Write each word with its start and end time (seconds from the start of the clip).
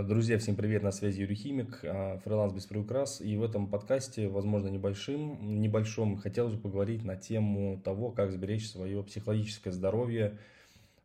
Э, 0.00 0.02
друзья, 0.02 0.38
всем 0.38 0.56
привет, 0.56 0.82
на 0.82 0.92
связи 0.92 1.20
Юрий 1.20 1.34
Химик, 1.34 1.80
э, 1.82 2.18
фриланс 2.24 2.52
без 2.52 2.64
приукрас. 2.64 3.20
И 3.20 3.36
в 3.36 3.42
этом 3.42 3.66
подкасте, 3.66 4.28
возможно, 4.28 4.68
небольшим, 4.68 5.60
небольшом, 5.60 6.16
хотелось 6.16 6.54
бы 6.54 6.60
поговорить 6.60 7.04
на 7.04 7.16
тему 7.16 7.80
того, 7.84 8.10
как 8.10 8.32
сберечь 8.32 8.68
свое 8.68 9.02
психологическое 9.02 9.72
здоровье 9.72 10.38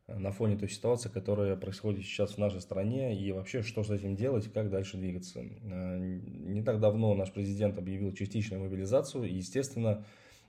э, 0.06 0.18
на 0.18 0.32
фоне 0.32 0.56
той 0.56 0.70
ситуации, 0.70 1.10
которая 1.10 1.56
происходит 1.56 2.04
сейчас 2.04 2.32
в 2.32 2.38
нашей 2.38 2.60
стране, 2.60 3.18
и 3.18 3.32
вообще, 3.32 3.62
что 3.62 3.82
с 3.84 3.90
этим 3.90 4.16
делать, 4.16 4.50
как 4.52 4.70
дальше 4.70 4.96
двигаться. 4.96 5.42
Не 5.42 6.62
так 6.62 6.80
давно 6.80 7.14
наш 7.14 7.32
президент 7.32 7.76
объявил 7.78 8.14
частичную 8.14 8.62
мобилизацию, 8.62 9.24
и, 9.24 9.34
естественно, 9.34 10.04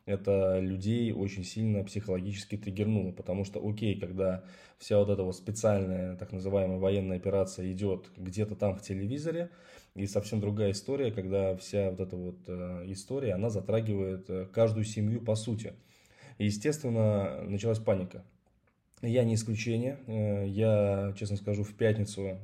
это 0.08 0.60
людей 0.60 1.12
очень 1.12 1.44
сильно 1.44 1.84
психологически 1.84 2.58
триггернуло, 2.58 3.12
потому 3.12 3.44
что, 3.44 3.60
окей, 3.60 4.00
когда 4.00 4.46
вся 4.80 4.98
вот 4.98 5.10
эта 5.10 5.22
вот 5.24 5.36
специальная, 5.36 6.16
так 6.16 6.32
называемая 6.32 6.80
военная 6.80 7.18
операция 7.18 7.70
идет 7.74 8.10
где-то 8.16 8.56
там 8.56 8.74
в 8.74 8.82
телевизоре, 8.82 9.52
и 9.96 10.08
совсем 10.08 10.40
другая 10.40 10.72
история, 10.72 11.12
когда 11.12 11.58
вся 11.58 11.90
вот 11.90 12.00
эта 12.00 12.16
вот 12.16 12.38
э, 12.48 12.86
история, 12.88 13.34
она 13.34 13.50
затрагивает 13.50 14.30
э, 14.30 14.46
каждую 14.46 14.86
семью 14.86 15.20
по 15.20 15.36
сути. 15.36 15.74
И, 16.38 16.46
естественно, 16.46 17.42
началась 17.44 17.80
паника. 17.80 18.24
Я 19.02 19.26
не 19.26 19.36
исключение. 19.36 19.98
Э, 20.08 20.48
я, 20.48 21.14
честно 21.20 21.36
скажу, 21.36 21.64
в 21.64 21.74
пятницу 21.74 22.38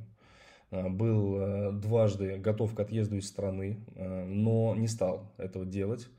был 0.71 1.71
дважды 1.73 2.37
готов 2.37 2.73
к 2.73 2.79
отъезду 2.79 3.17
из 3.17 3.27
страны, 3.27 3.77
но 3.95 4.73
не 4.75 4.87
стал 4.87 5.31
этого 5.37 5.67
делать. 5.67 6.09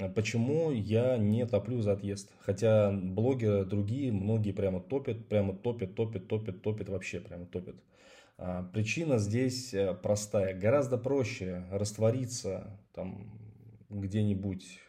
А 0.00 0.08
почему 0.08 0.70
я 0.70 1.18
не 1.18 1.46
топлю 1.46 1.82
за 1.82 1.92
отъезд? 1.92 2.32
Хотя 2.40 2.90
блогеры 2.90 3.64
другие, 3.64 4.10
многие 4.10 4.52
прямо 4.52 4.80
топят, 4.80 5.28
прямо 5.28 5.54
топят, 5.54 5.94
топят, 5.94 6.26
топят, 6.26 6.62
топят, 6.62 6.88
вообще 6.88 7.20
прямо 7.20 7.44
топят. 7.44 7.76
А 8.38 8.62
причина 8.62 9.18
здесь 9.18 9.74
э, 9.74 9.94
простая. 9.94 10.58
Гораздо 10.58 10.96
проще 10.96 11.66
раствориться 11.70 12.80
там 12.94 13.30
где-нибудь 13.90 14.80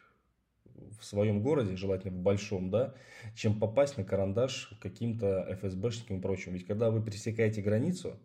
в 0.98 1.06
своем 1.06 1.42
городе, 1.42 1.76
желательно 1.76 2.18
в 2.18 2.22
большом, 2.22 2.70
да, 2.70 2.94
чем 3.36 3.60
попасть 3.60 3.98
на 3.98 4.06
карандаш 4.06 4.78
каким-то 4.80 5.46
ФСБшникам 5.60 6.20
и 6.20 6.22
прочим. 6.22 6.54
Ведь 6.54 6.66
когда 6.66 6.90
вы 6.90 7.04
пересекаете 7.04 7.62
границу, 7.62 8.18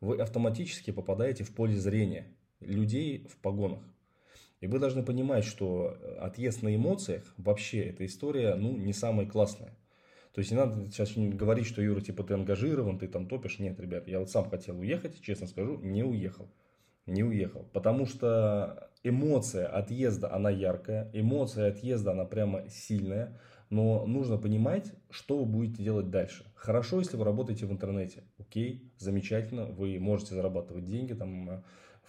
вы 0.00 0.16
автоматически 0.16 0.90
попадаете 0.90 1.44
в 1.44 1.54
поле 1.54 1.76
зрения 1.76 2.26
людей 2.60 3.26
в 3.30 3.36
погонах. 3.36 3.93
И 4.64 4.66
вы 4.66 4.78
должны 4.78 5.02
понимать, 5.02 5.44
что 5.44 5.98
э, 6.00 6.16
отъезд 6.20 6.62
на 6.62 6.74
эмоциях, 6.74 7.34
вообще 7.36 7.82
эта 7.82 8.06
история, 8.06 8.54
ну, 8.54 8.74
не 8.74 8.94
самая 8.94 9.26
классная. 9.26 9.76
То 10.32 10.38
есть 10.38 10.50
не 10.50 10.56
надо 10.56 10.86
сейчас 10.86 11.12
говорить, 11.14 11.66
что 11.66 11.82
Юра, 11.82 12.00
типа, 12.00 12.24
ты 12.24 12.32
ангажирован, 12.32 12.98
ты 12.98 13.06
там 13.06 13.26
топишь. 13.26 13.58
Нет, 13.58 13.78
ребят, 13.78 14.08
я 14.08 14.20
вот 14.20 14.30
сам 14.30 14.48
хотел 14.48 14.80
уехать, 14.80 15.20
честно 15.20 15.48
скажу, 15.48 15.78
не 15.82 16.02
уехал. 16.02 16.48
Не 17.04 17.24
уехал. 17.24 17.68
Потому 17.74 18.06
что 18.06 18.88
эмоция 19.02 19.66
отъезда, 19.66 20.32
она 20.32 20.48
яркая. 20.48 21.10
Эмоция 21.12 21.68
отъезда, 21.68 22.12
она 22.12 22.24
прямо 22.24 22.66
сильная. 22.70 23.38
Но 23.68 24.06
нужно 24.06 24.38
понимать, 24.38 24.94
что 25.10 25.36
вы 25.36 25.44
будете 25.44 25.82
делать 25.82 26.08
дальше. 26.08 26.46
Хорошо, 26.54 27.00
если 27.00 27.18
вы 27.18 27.26
работаете 27.26 27.66
в 27.66 27.72
интернете. 27.72 28.22
Окей, 28.38 28.90
замечательно. 28.96 29.66
Вы 29.66 29.98
можете 30.00 30.34
зарабатывать 30.34 30.86
деньги, 30.86 31.12
там, 31.12 31.62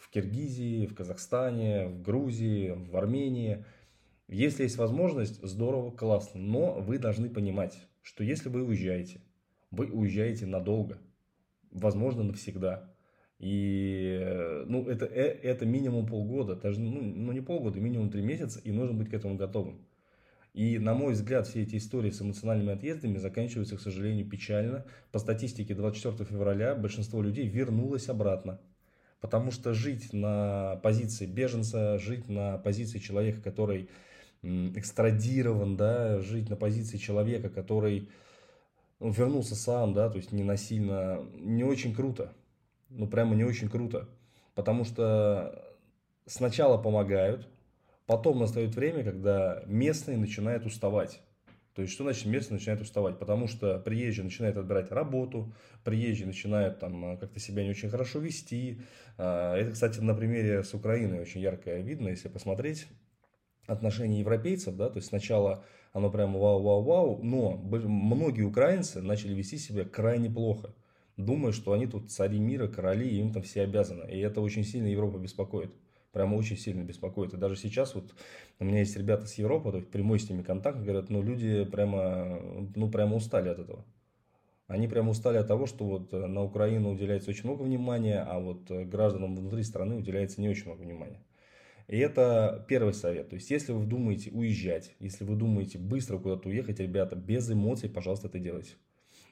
в 0.05 0.09
Киргизии, 0.11 0.85
в 0.85 0.93
Казахстане, 0.93 1.87
в 1.87 2.01
Грузии, 2.01 2.69
в 2.69 2.95
Армении. 2.95 3.65
Если 4.27 4.63
есть 4.63 4.77
возможность, 4.77 5.41
здорово, 5.43 5.91
классно. 5.91 6.39
Но 6.39 6.79
вы 6.79 6.99
должны 6.99 7.29
понимать, 7.29 7.75
что 8.01 8.23
если 8.23 8.49
вы 8.49 8.63
уезжаете, 8.63 9.21
вы 9.71 9.87
уезжаете 9.87 10.45
надолго, 10.45 10.99
возможно, 11.71 12.23
навсегда. 12.23 12.93
И 13.39 14.63
ну, 14.67 14.87
это, 14.87 15.05
э, 15.05 15.39
это 15.43 15.65
минимум 15.65 16.05
полгода, 16.05 16.55
даже 16.55 16.79
ну, 16.79 17.01
ну 17.01 17.31
не 17.33 17.41
полгода, 17.41 17.79
минимум 17.79 18.09
три 18.09 18.21
месяца, 18.21 18.59
и 18.63 18.71
нужно 18.71 18.95
быть 18.95 19.09
к 19.09 19.13
этому 19.13 19.35
готовым. 19.35 19.85
И, 20.53 20.79
на 20.79 20.93
мой 20.93 21.13
взгляд, 21.13 21.47
все 21.47 21.63
эти 21.63 21.75
истории 21.75 22.11
с 22.11 22.21
эмоциональными 22.21 22.71
отъездами 22.71 23.17
заканчиваются, 23.17 23.75
к 23.75 23.81
сожалению, 23.81 24.29
печально. 24.29 24.85
По 25.11 25.19
статистике 25.19 25.75
24 25.75 26.29
февраля 26.29 26.75
большинство 26.75 27.21
людей 27.21 27.45
вернулось 27.47 28.07
обратно. 28.07 28.61
Потому 29.21 29.51
что 29.51 29.73
жить 29.73 30.13
на 30.13 30.79
позиции 30.83 31.25
беженца, 31.25 31.97
жить 31.97 32.29
на 32.29 32.57
позиции 32.57 32.99
человека, 32.99 33.41
который 33.41 33.89
экстрадирован, 34.43 35.75
да, 35.77 36.19
жить 36.19 36.49
на 36.49 36.55
позиции 36.55 36.97
человека, 36.97 37.49
который 37.49 38.09
ну, 38.99 39.11
вернулся 39.11 39.55
сам, 39.55 39.93
да, 39.93 40.09
то 40.09 40.17
есть 40.17 40.31
не 40.31 40.43
насильно, 40.43 41.23
не 41.33 41.63
очень 41.63 41.95
круто. 41.95 42.33
Ну, 42.89 43.07
прямо 43.07 43.35
не 43.35 43.43
очень 43.43 43.69
круто. 43.69 44.07
Потому 44.53 44.85
что 44.85 45.75
сначала 46.25 46.77
помогают, 46.77 47.47
потом 48.05 48.39
настает 48.39 48.75
время, 48.75 49.03
когда 49.03 49.63
местные 49.65 50.17
начинают 50.17 50.65
уставать. 50.65 51.21
То 51.75 51.81
есть, 51.81 51.93
что 51.93 52.05
значит 52.05 52.25
местные 52.25 52.57
начинают 52.57 52.81
уставать? 52.81 53.19
Потому 53.19 53.47
что 53.47 53.79
приезжие 53.79 54.23
начинают 54.23 54.55
отбирать 54.55 54.91
работу, 54.91 55.53
приезжие 55.83 56.25
начинают 56.25 56.79
там 56.79 57.17
как-то 57.17 57.39
себя 57.41 57.63
не 57.63 57.69
очень 57.69 57.89
хорошо 57.89 58.19
вести. 58.19 58.79
А, 59.17 59.57
это, 59.57 59.71
кстати, 59.71 59.99
на 59.99 60.15
примере 60.15 60.63
с 60.63 60.73
Украиной 60.73 61.19
очень 61.19 61.41
ярко 61.41 61.75
видно, 61.75 62.07
если 62.07 62.29
посмотреть 62.29 62.87
отношения 63.67 64.21
европейцев, 64.21 64.75
да, 64.75 64.89
то 64.89 64.97
есть 64.97 65.09
сначала 65.09 65.65
оно 65.91 66.09
прямо 66.09 66.39
вау-вау-вау, 66.39 67.21
но 67.23 67.57
многие 67.57 68.43
украинцы 68.43 69.01
начали 69.01 69.33
вести 69.33 69.57
себя 69.57 69.83
крайне 69.83 70.29
плохо, 70.29 70.73
думая, 71.17 71.51
что 71.51 71.73
они 71.73 71.87
тут 71.87 72.09
цари 72.09 72.39
мира, 72.39 72.67
короли, 72.67 73.19
им 73.19 73.33
там 73.33 73.43
все 73.43 73.63
обязаны. 73.63 74.09
И 74.09 74.19
это 74.19 74.39
очень 74.39 74.63
сильно 74.63 74.87
Европу 74.87 75.17
беспокоит 75.17 75.71
прямо 76.15 76.35
очень 76.35 76.57
сильно 76.57 76.81
беспокоит. 76.81 77.33
И 77.33 77.37
даже 77.37 77.57
сейчас 77.57 77.93
вот 77.93 78.15
у 78.59 78.63
меня 78.63 78.79
есть 78.79 78.95
ребята 78.95 79.27
с 79.27 79.35
Европы, 79.35 79.71
то 79.71 79.77
есть 79.77 79.91
прямой 79.91 80.17
с 80.17 80.29
ними 80.29 80.43
контакт, 80.43 80.79
говорят, 80.79 81.09
ну 81.09 81.21
люди 81.21 81.65
прямо, 81.65 82.39
ну 82.73 82.89
прямо 82.89 83.17
устали 83.17 83.49
от 83.49 83.59
этого. 83.59 83.85
Они 84.67 84.87
прямо 84.87 85.11
устали 85.11 85.37
от 85.37 85.47
того, 85.47 85.65
что 85.65 85.85
вот 85.85 86.13
на 86.13 86.41
Украину 86.41 86.91
уделяется 86.91 87.29
очень 87.29 87.43
много 87.43 87.63
внимания, 87.63 88.21
а 88.21 88.39
вот 88.39 88.71
гражданам 88.71 89.35
внутри 89.35 89.61
страны 89.63 89.95
уделяется 89.95 90.39
не 90.39 90.47
очень 90.47 90.65
много 90.65 90.81
внимания. 90.81 91.21
И 91.87 91.97
это 91.97 92.65
первый 92.67 92.93
совет. 92.93 93.29
То 93.29 93.35
есть, 93.35 93.51
если 93.51 93.73
вы 93.73 93.85
думаете 93.85 94.31
уезжать, 94.31 94.95
если 94.99 95.25
вы 95.25 95.35
думаете 95.35 95.77
быстро 95.77 96.17
куда-то 96.17 96.47
уехать, 96.49 96.79
ребята, 96.79 97.15
без 97.15 97.51
эмоций, 97.51 97.89
пожалуйста, 97.89 98.27
это 98.27 98.39
делайте. 98.39 98.71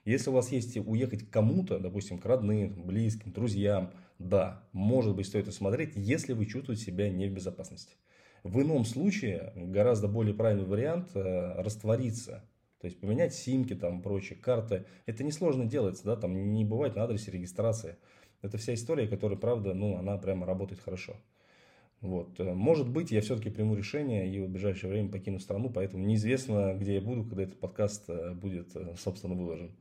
Если 0.06 0.30
у 0.30 0.34
вас 0.34 0.52
есть 0.52 0.78
уехать 0.78 1.32
кому-то, 1.32 1.80
допустим, 1.80 2.20
к 2.20 2.26
родным, 2.26 2.84
близким, 2.86 3.32
друзьям, 3.32 3.94
да, 4.20 4.64
может 4.72 5.16
быть, 5.16 5.28
стоит 5.28 5.48
осмотреть, 5.48 5.94
если 5.96 6.34
вы 6.34 6.46
чувствуете 6.46 6.84
себя 6.84 7.10
не 7.10 7.28
в 7.28 7.34
безопасности. 7.34 7.96
В 8.44 8.62
ином 8.62 8.86
случае 8.86 9.54
гораздо 9.56 10.08
более 10.08 10.34
правильный 10.34 10.66
вариант 10.66 11.16
э, 11.16 11.62
раствориться. 11.62 12.44
То 12.82 12.88
есть 12.88 13.00
поменять 13.00 13.34
симки, 13.34 13.76
там, 13.76 14.02
прочие 14.02 14.38
карты. 14.38 14.86
Это 15.06 15.24
несложно 15.24 15.66
делается, 15.66 16.04
да, 16.04 16.18
там 16.18 16.54
не 16.54 16.66
бывает 16.66 16.96
на 16.96 17.04
адресе 17.04 17.32
регистрации. 17.32 17.96
Это 18.42 18.58
вся 18.58 18.74
история, 18.74 19.08
которая, 19.08 19.40
правда, 19.40 19.74
ну, 19.74 19.98
она 19.98 20.18
прямо 20.18 20.46
работает 20.46 20.82
хорошо. 20.82 21.16
Вот. 22.02 22.38
Может 22.40 22.90
быть, 22.90 23.12
я 23.12 23.22
все-таки 23.22 23.50
приму 23.50 23.76
решение 23.76 24.30
и 24.30 24.42
в 24.42 24.50
ближайшее 24.50 24.92
время 24.92 25.10
покину 25.10 25.40
страну, 25.40 25.70
поэтому 25.70 26.06
неизвестно, 26.06 26.74
где 26.74 26.96
я 26.96 27.02
буду, 27.02 27.24
когда 27.24 27.44
этот 27.44 27.62
подкаст 27.62 28.10
э, 28.10 28.34
будет, 28.34 28.76
э, 28.76 28.96
собственно, 28.98 29.36
выложен. 29.36 29.72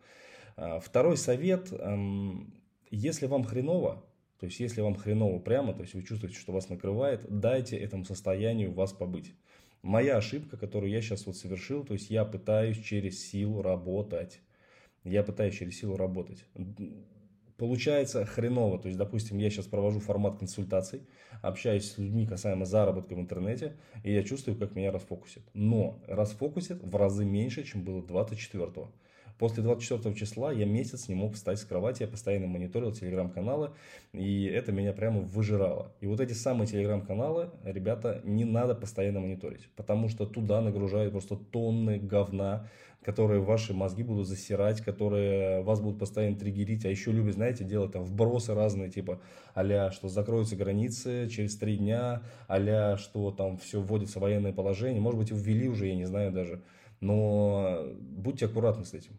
А, 0.56 0.78
второй 0.78 1.16
совет. 1.16 1.72
Эм, 1.72 2.54
если 2.92 3.26
вам 3.26 3.42
хреново, 3.42 4.04
то 4.42 4.46
есть, 4.46 4.58
если 4.58 4.80
вам 4.80 4.96
хреново 4.96 5.38
прямо, 5.38 5.72
то 5.72 5.82
есть, 5.82 5.94
вы 5.94 6.02
чувствуете, 6.02 6.36
что 6.36 6.50
вас 6.50 6.68
накрывает, 6.68 7.24
дайте 7.28 7.76
этому 7.76 8.04
состоянию 8.04 8.72
вас 8.72 8.92
побыть. 8.92 9.36
Моя 9.82 10.16
ошибка, 10.16 10.56
которую 10.56 10.90
я 10.90 11.00
сейчас 11.00 11.26
вот 11.26 11.36
совершил, 11.36 11.84
то 11.84 11.92
есть, 11.92 12.10
я 12.10 12.24
пытаюсь 12.24 12.82
через 12.82 13.24
силу 13.24 13.62
работать. 13.62 14.40
Я 15.04 15.22
пытаюсь 15.22 15.54
через 15.54 15.78
силу 15.78 15.96
работать 15.96 16.44
получается 17.62 18.24
хреново. 18.24 18.76
То 18.80 18.88
есть, 18.88 18.98
допустим, 18.98 19.38
я 19.38 19.48
сейчас 19.48 19.66
провожу 19.66 20.00
формат 20.00 20.36
консультаций, 20.36 21.02
общаюсь 21.42 21.92
с 21.92 21.96
людьми 21.96 22.26
касаемо 22.26 22.64
заработка 22.64 23.14
в 23.14 23.20
интернете, 23.20 23.76
и 24.02 24.12
я 24.12 24.24
чувствую, 24.24 24.58
как 24.58 24.74
меня 24.74 24.90
расфокусит. 24.90 25.44
Но 25.54 26.02
расфокусит 26.08 26.82
в 26.82 26.96
разы 26.96 27.24
меньше, 27.24 27.62
чем 27.62 27.84
было 27.84 28.02
24-го. 28.02 28.90
После 29.38 29.62
24 29.62 30.14
числа 30.14 30.52
я 30.52 30.66
месяц 30.66 31.08
не 31.08 31.14
мог 31.14 31.34
встать 31.34 31.58
с 31.58 31.64
кровати, 31.64 32.02
я 32.02 32.08
постоянно 32.08 32.46
мониторил 32.46 32.92
телеграм-каналы, 32.92 33.70
и 34.12 34.44
это 34.44 34.72
меня 34.72 34.92
прямо 34.92 35.20
выжирало. 35.20 35.92
И 36.00 36.06
вот 36.06 36.20
эти 36.20 36.32
самые 36.32 36.66
телеграм-каналы, 36.66 37.50
ребята, 37.64 38.20
не 38.24 38.44
надо 38.44 38.74
постоянно 38.74 39.20
мониторить, 39.20 39.68
потому 39.76 40.08
что 40.08 40.26
туда 40.26 40.60
нагружают 40.60 41.12
просто 41.12 41.36
тонны 41.36 41.98
говна, 41.98 42.68
которые 43.02 43.40
ваши 43.40 43.74
мозги 43.74 44.02
будут 44.02 44.28
засирать, 44.28 44.80
которые 44.80 45.62
вас 45.62 45.80
будут 45.80 45.98
постоянно 45.98 46.38
триггерить, 46.38 46.84
а 46.84 46.88
еще 46.88 47.10
любят, 47.10 47.34
знаете, 47.34 47.64
делать 47.64 47.92
там 47.92 48.04
вбросы 48.04 48.54
разные, 48.54 48.90
типа 48.90 49.20
а 49.54 49.90
что 49.90 50.08
закроются 50.08 50.56
границы 50.56 51.28
через 51.28 51.56
три 51.56 51.76
дня, 51.76 52.22
а 52.48 52.96
что 52.96 53.30
там 53.32 53.58
все 53.58 53.80
вводится 53.80 54.18
в 54.18 54.22
военное 54.22 54.52
положение, 54.52 55.00
может 55.00 55.18
быть, 55.18 55.30
ввели 55.30 55.68
уже, 55.68 55.88
я 55.88 55.96
не 55.96 56.04
знаю 56.04 56.32
даже, 56.32 56.62
но 57.00 57.84
будьте 58.00 58.46
аккуратны 58.46 58.84
с 58.84 58.94
этим. 58.94 59.18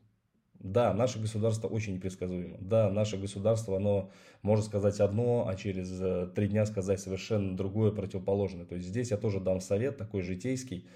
Да, 0.64 0.94
наше 0.94 1.20
государство 1.20 1.68
очень 1.68 1.96
непредсказуемо. 1.96 2.58
Да, 2.62 2.90
наше 2.90 3.18
государство, 3.18 3.76
оно 3.76 4.12
может 4.42 4.64
сказать 4.66 5.02
одно, 5.02 5.46
а 5.46 5.56
через 5.56 5.92
э, 6.00 6.32
три 6.34 6.48
дня 6.48 6.66
сказать 6.66 7.02
совершенно 7.02 7.58
другое, 7.58 7.92
противоположное. 7.92 8.66
То 8.66 8.76
есть 8.76 8.88
здесь 8.88 9.12
я 9.12 9.18
тоже 9.18 9.42
дам 9.42 9.60
совет 9.60 9.98
такой 9.98 10.22
житейский. 10.22 10.88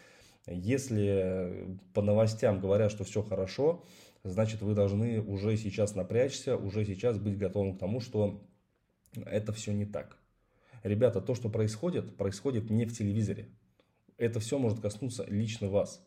Если 0.47 1.77
по 1.93 2.01
новостям 2.01 2.61
говорят, 2.61 2.91
что 2.91 3.03
все 3.03 3.21
хорошо, 3.21 3.83
значит 4.23 4.61
вы 4.61 4.73
должны 4.73 5.21
уже 5.21 5.57
сейчас 5.57 5.95
напрячься, 5.95 6.55
уже 6.55 6.85
сейчас 6.85 7.17
быть 7.17 7.37
готовым 7.37 7.75
к 7.75 7.79
тому, 7.79 7.99
что 7.99 8.41
это 9.25 9.51
все 9.51 9.73
не 9.73 9.85
так. 9.85 10.17
Ребята, 10.81 11.19
то, 11.19 11.35
что 11.35 11.49
происходит, 11.49 12.15
происходит 12.15 12.69
не 12.69 12.85
в 12.85 12.97
телевизоре. 12.97 13.49
Это 14.17 14.39
все 14.39 14.57
может 14.57 14.79
коснуться 14.79 15.25
лично 15.27 15.67
вас. 15.67 16.06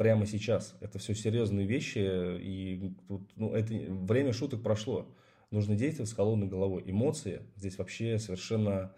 Прямо 0.00 0.24
сейчас. 0.24 0.78
Это 0.80 0.98
все 0.98 1.14
серьезные 1.14 1.66
вещи. 1.66 1.98
И 1.98 2.94
тут, 3.06 3.30
ну, 3.36 3.52
это 3.52 3.74
время 3.74 4.32
шуток 4.32 4.62
прошло. 4.62 5.06
Нужно 5.50 5.76
действовать 5.76 6.08
с 6.08 6.14
холодной 6.14 6.46
головой. 6.46 6.82
Эмоции 6.86 7.42
здесь 7.54 7.76
вообще 7.76 8.18
совершенно 8.18 8.94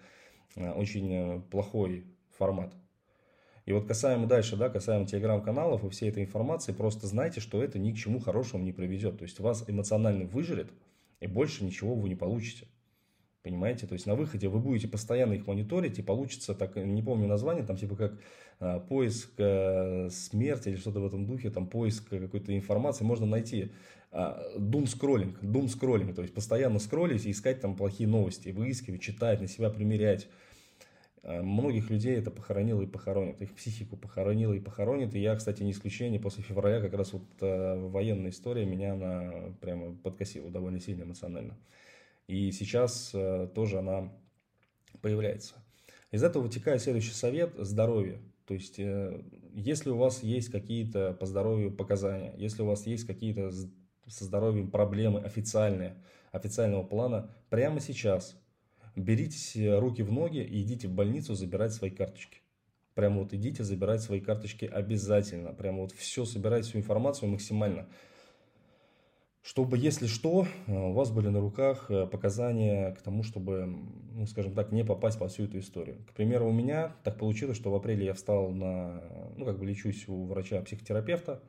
э, 0.54 0.70
очень 0.70 1.12
э, 1.12 1.40
плохой 1.50 2.04
формат. 2.38 2.72
И 3.66 3.72
вот 3.72 3.88
касаемо 3.88 4.28
дальше, 4.28 4.56
да, 4.56 4.68
касаемо 4.68 5.04
телеграм-каналов 5.04 5.82
и 5.82 5.88
всей 5.88 6.08
этой 6.08 6.22
информации, 6.22 6.70
просто 6.70 7.08
знайте, 7.08 7.40
что 7.40 7.60
это 7.60 7.80
ни 7.80 7.90
к 7.90 7.96
чему 7.96 8.20
хорошему 8.20 8.62
не 8.62 8.72
приведет. 8.72 9.18
То 9.18 9.24
есть 9.24 9.40
вас 9.40 9.64
эмоционально 9.66 10.26
выжрет, 10.26 10.70
и 11.18 11.26
больше 11.26 11.64
ничего 11.64 11.96
вы 11.96 12.10
не 12.10 12.14
получите. 12.14 12.68
Понимаете? 13.42 13.86
То 13.86 13.94
есть 13.94 14.06
на 14.06 14.14
выходе 14.14 14.48
вы 14.48 14.60
будете 14.60 14.88
постоянно 14.88 15.32
их 15.32 15.46
мониторить, 15.46 15.98
и 15.98 16.02
получится, 16.02 16.54
так 16.54 16.76
не 16.76 17.02
помню 17.02 17.26
название, 17.26 17.64
там 17.64 17.76
типа 17.76 17.96
как 17.96 18.18
а, 18.60 18.78
поиск 18.78 19.32
а, 19.38 20.08
смерти 20.10 20.68
или 20.68 20.76
что-то 20.76 21.00
в 21.00 21.06
этом 21.06 21.26
духе, 21.26 21.50
там 21.50 21.66
поиск 21.66 22.08
какой-то 22.08 22.56
информации, 22.56 23.04
можно 23.04 23.26
найти 23.26 23.72
doom 24.12 24.86
скроллинг, 24.86 25.42
doom 25.42 25.68
скроллинг, 25.68 26.14
то 26.14 26.20
есть 26.20 26.34
постоянно 26.34 26.78
скроллить 26.78 27.24
и 27.24 27.30
искать 27.30 27.62
там 27.62 27.74
плохие 27.74 28.06
новости, 28.06 28.50
выискивать, 28.50 29.00
читать, 29.00 29.40
на 29.40 29.48
себя 29.48 29.70
примерять. 29.70 30.28
А, 31.24 31.42
многих 31.42 31.90
людей 31.90 32.16
это 32.16 32.30
похоронило 32.30 32.82
и 32.82 32.86
похоронит, 32.86 33.40
их 33.40 33.54
психику 33.54 33.96
похоронило 33.96 34.52
и 34.52 34.60
похоронит. 34.60 35.14
И 35.14 35.20
я, 35.20 35.36
кстати, 35.36 35.62
не 35.62 35.70
исключение, 35.70 36.20
после 36.20 36.42
февраля 36.42 36.80
как 36.80 36.94
раз 36.94 37.12
вот 37.12 37.22
э, 37.40 37.88
военная 37.88 38.30
история 38.30 38.64
меня 38.64 38.94
она 38.94 39.32
прямо 39.60 39.94
подкосила 39.94 40.50
довольно 40.50 40.80
сильно 40.80 41.04
эмоционально. 41.04 41.56
И 42.32 42.50
сейчас 42.50 43.10
э, 43.12 43.46
тоже 43.54 43.80
она 43.80 44.10
появляется. 45.02 45.54
Из 46.10 46.22
этого 46.22 46.44
вытекает 46.44 46.80
следующий 46.80 47.12
совет– 47.12 47.52
здоровье. 47.58 48.22
То 48.46 48.54
есть, 48.54 48.78
э, 48.78 49.22
если 49.52 49.90
у 49.90 49.98
вас 49.98 50.22
есть 50.22 50.48
какие-то 50.48 51.12
по 51.12 51.26
здоровью 51.26 51.70
показания, 51.70 52.32
если 52.38 52.62
у 52.62 52.66
вас 52.66 52.86
есть 52.86 53.06
какие-то 53.06 53.50
со 54.06 54.24
здоровьем 54.24 54.70
проблемы 54.70 55.20
официальные, 55.20 56.02
официального 56.30 56.84
плана, 56.84 57.34
прямо 57.50 57.80
сейчас 57.80 58.34
берите 58.96 59.78
руки 59.78 60.00
в 60.02 60.10
ноги 60.10 60.38
и 60.38 60.62
идите 60.62 60.88
в 60.88 60.92
больницу 60.92 61.34
забирать 61.34 61.74
свои 61.74 61.90
карточки. 61.90 62.38
Прямо 62.94 63.20
вот 63.20 63.34
идите 63.34 63.62
забирать 63.62 64.00
свои 64.00 64.20
карточки 64.20 64.64
обязательно. 64.64 65.52
Прямо 65.52 65.82
вот 65.82 65.92
все, 65.92 66.24
собирайте 66.24 66.70
всю 66.70 66.78
информацию 66.78 67.28
максимально 67.28 67.90
чтобы, 69.42 69.76
если 69.76 70.06
что, 70.06 70.46
э, 70.66 70.72
у 70.72 70.92
вас 70.92 71.10
были 71.10 71.28
на 71.28 71.40
руках 71.40 71.90
э, 71.90 72.06
показания 72.06 72.92
к 72.92 73.02
тому, 73.02 73.24
чтобы, 73.24 73.66
ну, 74.12 74.26
скажем 74.26 74.54
так, 74.54 74.70
не 74.70 74.84
попасть 74.84 75.18
по 75.18 75.26
всю 75.26 75.44
эту 75.44 75.58
историю. 75.58 75.98
К 76.08 76.12
примеру, 76.12 76.48
у 76.48 76.52
меня 76.52 76.94
так 77.02 77.18
получилось, 77.18 77.56
что 77.56 77.72
в 77.72 77.74
апреле 77.74 78.06
я 78.06 78.14
встал 78.14 78.50
на, 78.52 79.02
ну, 79.36 79.44
как 79.44 79.58
бы 79.58 79.66
лечусь 79.66 80.06
у 80.06 80.26
врача-психотерапевта, 80.26 81.42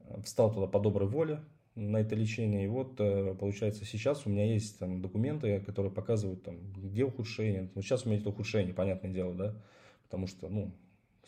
э, 0.00 0.20
встал 0.22 0.52
туда 0.52 0.66
по 0.66 0.78
доброй 0.78 1.08
воле 1.08 1.40
на 1.74 1.96
это 1.96 2.14
лечение, 2.14 2.66
и 2.66 2.68
вот, 2.68 2.98
получается, 3.40 3.84
сейчас 3.84 4.26
у 4.26 4.30
меня 4.30 4.44
есть 4.44 4.78
там 4.78 5.02
документы, 5.02 5.58
которые 5.58 5.90
показывают, 5.90 6.44
там, 6.44 6.58
где 6.76 7.04
ухудшение. 7.04 7.68
Ну, 7.74 7.82
сейчас 7.82 8.06
у 8.06 8.08
меня 8.08 8.20
это 8.20 8.28
ухудшение, 8.28 8.72
понятное 8.72 9.10
дело, 9.10 9.34
да, 9.34 9.56
потому 10.04 10.28
что, 10.28 10.48
ну, 10.48 10.70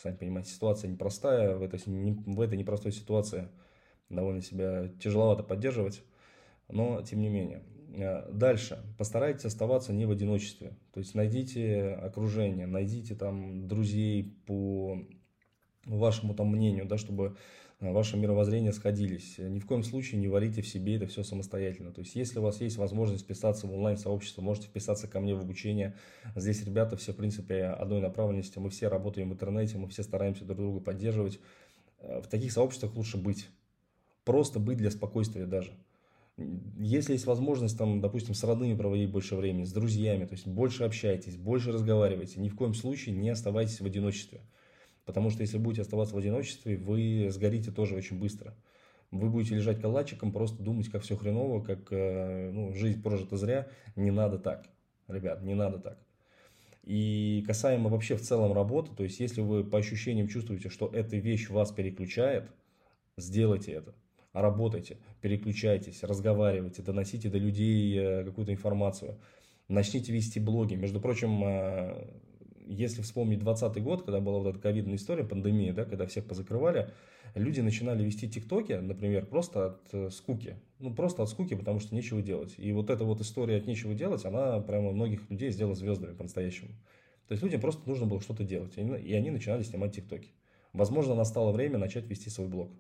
сами 0.00 0.14
понимаете, 0.14 0.52
ситуация 0.52 0.88
непростая, 0.88 1.56
в 1.56 1.62
этой, 1.64 1.81
в 1.84 2.40
этой 2.40 2.56
непростой 2.56 2.92
ситуации– 2.92 3.49
довольно 4.08 4.43
себя 4.43 4.88
тяжеловато 5.00 5.43
поддерживать, 5.43 6.03
но 6.69 7.03
тем 7.03 7.20
не 7.20 7.29
менее. 7.29 7.62
Э, 7.97 8.31
дальше. 8.31 8.82
Постарайтесь 8.99 9.47
оставаться 9.47 9.93
не 9.93 10.06
в 10.06 10.11
одиночестве. 10.11 10.76
То 10.93 11.00
есть 11.00 11.14
найдите 11.14 11.93
окружение, 11.93 12.67
найдите 12.67 13.14
там 13.14 13.67
друзей 13.67 14.37
по 14.47 14.99
вашему 15.85 16.35
там 16.35 16.49
мнению, 16.49 16.85
да, 16.85 16.99
чтобы 16.99 17.37
э, 17.81 17.93
ваше 17.93 18.17
мировоззрение 18.17 18.73
сходились. 18.73 19.38
Ни 19.38 19.58
в 19.61 19.67
коем 19.67 19.82
случае 19.82 20.20
не 20.20 20.29
варите 20.29 20.62
в 20.62 20.69
себе 20.69 20.97
это 20.97 21.06
все 21.06 21.23
самостоятельно. 21.23 21.93
То 21.93 22.00
есть, 22.00 22.14
если 22.17 22.38
у 22.38 22.43
вас 22.43 22.61
есть 22.61 22.76
возможность 22.76 23.25
вписаться 23.25 23.67
в 23.67 23.73
онлайн-сообщество, 23.73 24.43
можете 24.43 24.67
вписаться 24.69 25.09
ко 25.09 25.20
мне 25.20 25.35
в 25.35 25.41
обучение. 25.41 25.97
Здесь 26.35 26.64
ребята 26.64 26.97
все, 26.97 27.12
в 27.12 27.17
принципе, 27.17 27.64
одной 27.64 28.00
направленности. 28.00 28.59
Мы 28.59 28.70
все 28.70 28.88
работаем 28.88 29.31
в 29.31 29.32
интернете, 29.32 29.79
мы 29.79 29.88
все 29.88 30.02
стараемся 30.02 30.44
друг 30.44 30.59
друга 30.59 30.81
поддерживать. 30.81 31.41
Э, 31.99 32.20
в 32.20 32.26
таких 32.26 32.52
сообществах 32.52 32.94
лучше 32.94 33.17
быть 33.17 33.49
просто 34.26 34.58
быть 34.58 34.76
для 34.76 34.90
спокойствия 34.90 35.46
даже. 35.46 35.73
Если 36.76 37.14
есть 37.14 37.25
возможность, 37.25 37.78
там, 37.78 38.02
допустим, 38.02 38.34
с 38.34 38.44
родными 38.44 38.76
проводить 38.76 39.11
больше 39.11 39.37
времени, 39.37 39.64
с 39.64 39.73
друзьями, 39.73 40.26
то 40.26 40.34
есть 40.34 40.46
больше 40.46 40.84
общайтесь, 40.84 41.37
больше 41.37 41.73
разговаривайте, 41.73 42.40
ни 42.40 42.50
в 42.50 42.56
коем 42.56 42.75
случае 42.75 43.14
не 43.14 43.31
оставайтесь 43.31 43.81
в 43.81 43.87
одиночестве. 43.87 44.43
Потому 45.06 45.31
что 45.31 45.40
если 45.43 45.56
будете 45.56 45.82
оставаться 45.82 46.14
в 46.14 46.19
одиночестве, 46.19 46.76
вы 46.76 47.28
сгорите 47.31 47.70
тоже 47.70 47.94
очень 47.94 48.19
быстро. 48.19 48.55
Вы 49.12 49.31
будете 49.31 49.55
лежать 49.55 49.81
калачиком, 49.81 50.32
просто 50.32 50.62
думать, 50.62 50.88
как 50.88 51.02
все 51.02 51.17
хреново, 51.17 51.62
как 51.62 51.93
э, 51.93 52.50
ну, 52.50 52.73
жизнь 52.75 53.00
прожита 53.00 53.37
зря. 53.37 53.69
Не 53.94 54.11
надо 54.11 54.38
так, 54.38 54.67
ребят, 55.06 55.43
не 55.43 55.55
надо 55.55 55.78
так. 55.78 55.99
И 56.82 57.44
касаемо 57.46 57.88
вообще 57.88 58.17
в 58.17 58.20
целом 58.20 58.52
работы, 58.52 58.90
то 58.94 59.05
есть 59.05 59.20
если 59.20 59.40
вы 59.40 59.62
по 59.62 59.78
ощущениям 59.78 60.26
чувствуете, 60.26 60.69
что 60.69 60.88
эта 60.93 61.17
вещь 61.17 61.49
вас 61.49 61.70
переключает, 61.70 62.50
сделайте 63.17 63.73
это 63.73 63.94
работайте, 64.43 64.99
переключайтесь, 65.21 66.03
разговаривайте, 66.03 66.83
доносите 66.83 67.29
до 67.29 67.38
людей 67.38 67.97
э, 67.99 68.25
какую-то 68.25 68.53
информацию. 68.53 69.19
Начните 69.69 70.12
вести 70.12 70.38
блоги. 70.38 70.75
Между 70.75 71.00
прочим, 71.00 71.43
э, 71.44 72.06
если 72.67 73.03
вспомнить 73.03 73.38
2020 73.38 73.83
год, 73.83 74.03
когда 74.03 74.21
была 74.21 74.38
вот 74.38 74.49
эта 74.49 74.59
ковидная 74.59 74.97
история, 74.97 75.25
пандемия, 75.25 75.73
да, 75.73 75.85
когда 75.85 76.06
всех 76.06 76.27
позакрывали, 76.27 76.91
люди 77.35 77.61
начинали 77.61 78.05
вести 78.05 78.29
тиктоки, 78.29 78.73
например, 78.73 79.27
просто 79.27 79.67
от 79.67 79.81
э, 79.93 80.11
скуки. 80.11 80.56
Ну, 80.79 80.94
просто 80.94 81.23
от 81.23 81.31
скуки, 81.31 81.55
потому 81.55 81.81
что 81.81 81.94
нечего 81.94 82.23
делать. 82.23 82.55
И 82.59 82.73
вот 82.73 82.91
эта 82.91 83.05
вот 83.05 83.21
история 83.21 83.56
от 83.56 83.67
нечего 83.67 83.94
делать, 83.94 84.25
она 84.25 84.61
прямо 84.61 84.93
многих 84.93 85.31
людей 85.31 85.50
сделала 85.50 85.75
звездами 85.75 86.15
по-настоящему. 86.15 86.71
То 87.28 87.33
есть 87.33 87.43
людям 87.43 87.61
просто 87.61 87.88
нужно 87.88 88.07
было 88.07 88.21
что-то 88.21 88.45
делать, 88.45 88.75
и 88.76 89.12
они 89.14 89.31
начинали 89.31 89.62
снимать 89.62 89.97
тиктоки. 89.97 90.31
Возможно, 90.73 91.14
настало 91.14 91.52
время 91.52 91.78
начать 91.78 92.07
вести 92.07 92.31
свой 92.31 92.49
блог. 92.49 92.71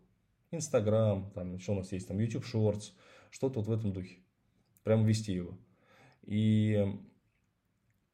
Инстаграм, 0.50 1.30
там, 1.34 1.58
что 1.58 1.72
у 1.72 1.76
нас 1.76 1.92
есть, 1.92 2.08
там, 2.08 2.18
YouTube 2.18 2.44
Shorts, 2.44 2.92
что-то 3.30 3.60
вот 3.60 3.68
в 3.68 3.72
этом 3.72 3.92
духе. 3.92 4.18
Прям 4.84 5.04
вести 5.04 5.32
его. 5.32 5.58
И 6.22 6.86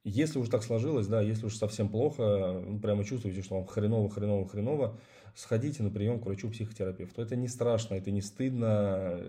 если 0.04 0.38
уж 0.38 0.48
так 0.48 0.64
сложилось, 0.64 1.06
да, 1.06 1.22
если 1.22 1.46
уж 1.46 1.56
совсем 1.56 1.88
плохо, 1.88 2.60
ну, 2.64 2.80
прямо 2.80 3.04
чувствуете, 3.04 3.42
что 3.42 3.56
вам 3.56 3.66
хреново, 3.66 4.10
хреново, 4.10 4.48
хреново, 4.48 4.98
сходите 5.34 5.82
на 5.82 5.90
прием 5.90 6.20
к 6.20 6.26
врачу-психотерапевту. 6.26 7.22
Это 7.22 7.36
не 7.36 7.48
страшно, 7.48 7.94
это 7.94 8.10
не 8.10 8.20
стыдно, 8.20 9.20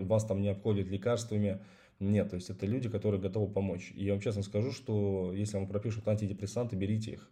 вас 0.00 0.24
там 0.24 0.40
не 0.40 0.48
обходят 0.48 0.88
лекарствами. 0.88 1.60
Нет, 2.00 2.30
то 2.30 2.36
есть 2.36 2.50
это 2.50 2.66
люди, 2.66 2.88
которые 2.88 3.20
готовы 3.20 3.52
помочь. 3.52 3.92
И 3.94 4.04
я 4.04 4.12
вам 4.12 4.20
честно 4.20 4.42
скажу, 4.42 4.72
что 4.72 5.32
если 5.32 5.56
вам 5.56 5.68
пропишут 5.68 6.06
антидепрессанты, 6.08 6.76
берите 6.76 7.12
их. 7.12 7.30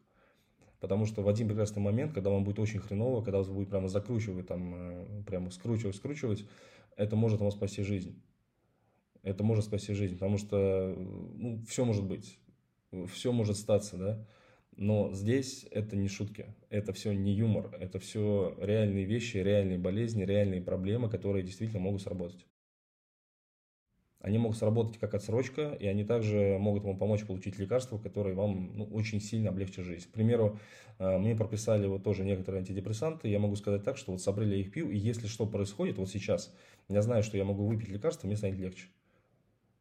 Потому 0.81 1.07
что 1.07 1.23
в 1.23 1.29
один 1.29 1.49
прекрасный 1.49 1.81
момент, 1.81 2.13
когда 2.13 2.31
вам 2.31 2.45
будет 2.45 2.59
очень 2.59 2.81
хреново, 2.81 3.23
когда 3.23 3.39
вас 3.39 3.49
будет 3.49 3.71
прямо 3.71 3.89
закручивать, 3.89 4.47
там, 4.47 4.75
э, 4.75 5.23
прямо 5.27 5.51
скручивать, 5.51 5.97
скручивать, 5.97 6.47
это 6.97 7.17
может 7.17 7.41
вам 7.41 7.51
спасти 7.51 7.83
жизнь. 7.83 8.23
Это 9.23 9.43
может 9.43 9.65
спасти 9.65 9.93
жизнь, 9.93 10.15
потому 10.15 10.39
что 10.39 10.95
ну, 10.97 11.61
все 11.67 11.85
может 11.85 12.05
быть, 12.05 12.39
все 13.09 13.33
может 13.33 13.57
статься, 13.57 13.97
да. 13.97 14.27
Но 14.77 15.13
здесь 15.15 15.67
это 15.71 15.97
не 15.97 16.07
шутки, 16.07 16.55
это 16.69 16.93
все 16.93 17.13
не 17.13 17.33
юмор, 17.33 17.75
это 17.81 17.99
все 17.99 18.55
реальные 18.61 19.05
вещи, 19.07 19.39
реальные 19.39 19.79
болезни, 19.79 20.23
реальные 20.23 20.61
проблемы, 20.61 21.09
которые 21.09 21.43
действительно 21.43 21.81
могут 21.81 22.03
сработать. 22.03 22.47
Они 24.27 24.39
могут 24.39 24.59
сработать 24.59 24.99
как 24.99 25.15
отсрочка, 25.15 25.77
и 25.79 25.87
они 25.87 26.03
также 26.03 26.59
могут 26.59 26.83
вам 26.83 26.99
помочь 26.99 27.25
получить 27.25 27.61
лекарства, 27.61 27.97
которые 27.97 28.35
вам 28.35 28.73
ну, 28.75 28.85
очень 28.87 29.21
сильно 29.21 29.51
облегчат 29.51 29.85
жизнь. 29.85 30.09
К 30.09 30.13
примеру, 30.13 30.59
э, 30.99 31.17
мне 31.19 31.37
прописали 31.37 31.87
вот 31.87 32.03
тоже 32.03 32.25
некоторые 32.25 32.59
антидепрессанты. 32.59 33.29
Я 33.29 33.39
могу 33.39 33.55
сказать 33.55 33.85
так, 33.85 33.97
что 33.97 34.11
вот 34.11 34.21
с 34.21 34.27
апреля 34.27 34.57
я 34.57 34.63
их 34.63 34.73
пью, 34.73 34.91
и 34.91 34.99
если 34.99 35.29
что 35.29 35.47
происходит 35.47 35.99
вот 35.99 36.09
сейчас, 36.09 36.53
я 36.89 37.03
знаю, 37.03 37.23
что 37.23 37.37
я 37.37 37.45
могу 37.45 37.67
выпить 37.67 37.89
лекарство, 37.89 38.27
мне 38.27 38.37
станет 38.37 38.59
легче. 38.59 38.89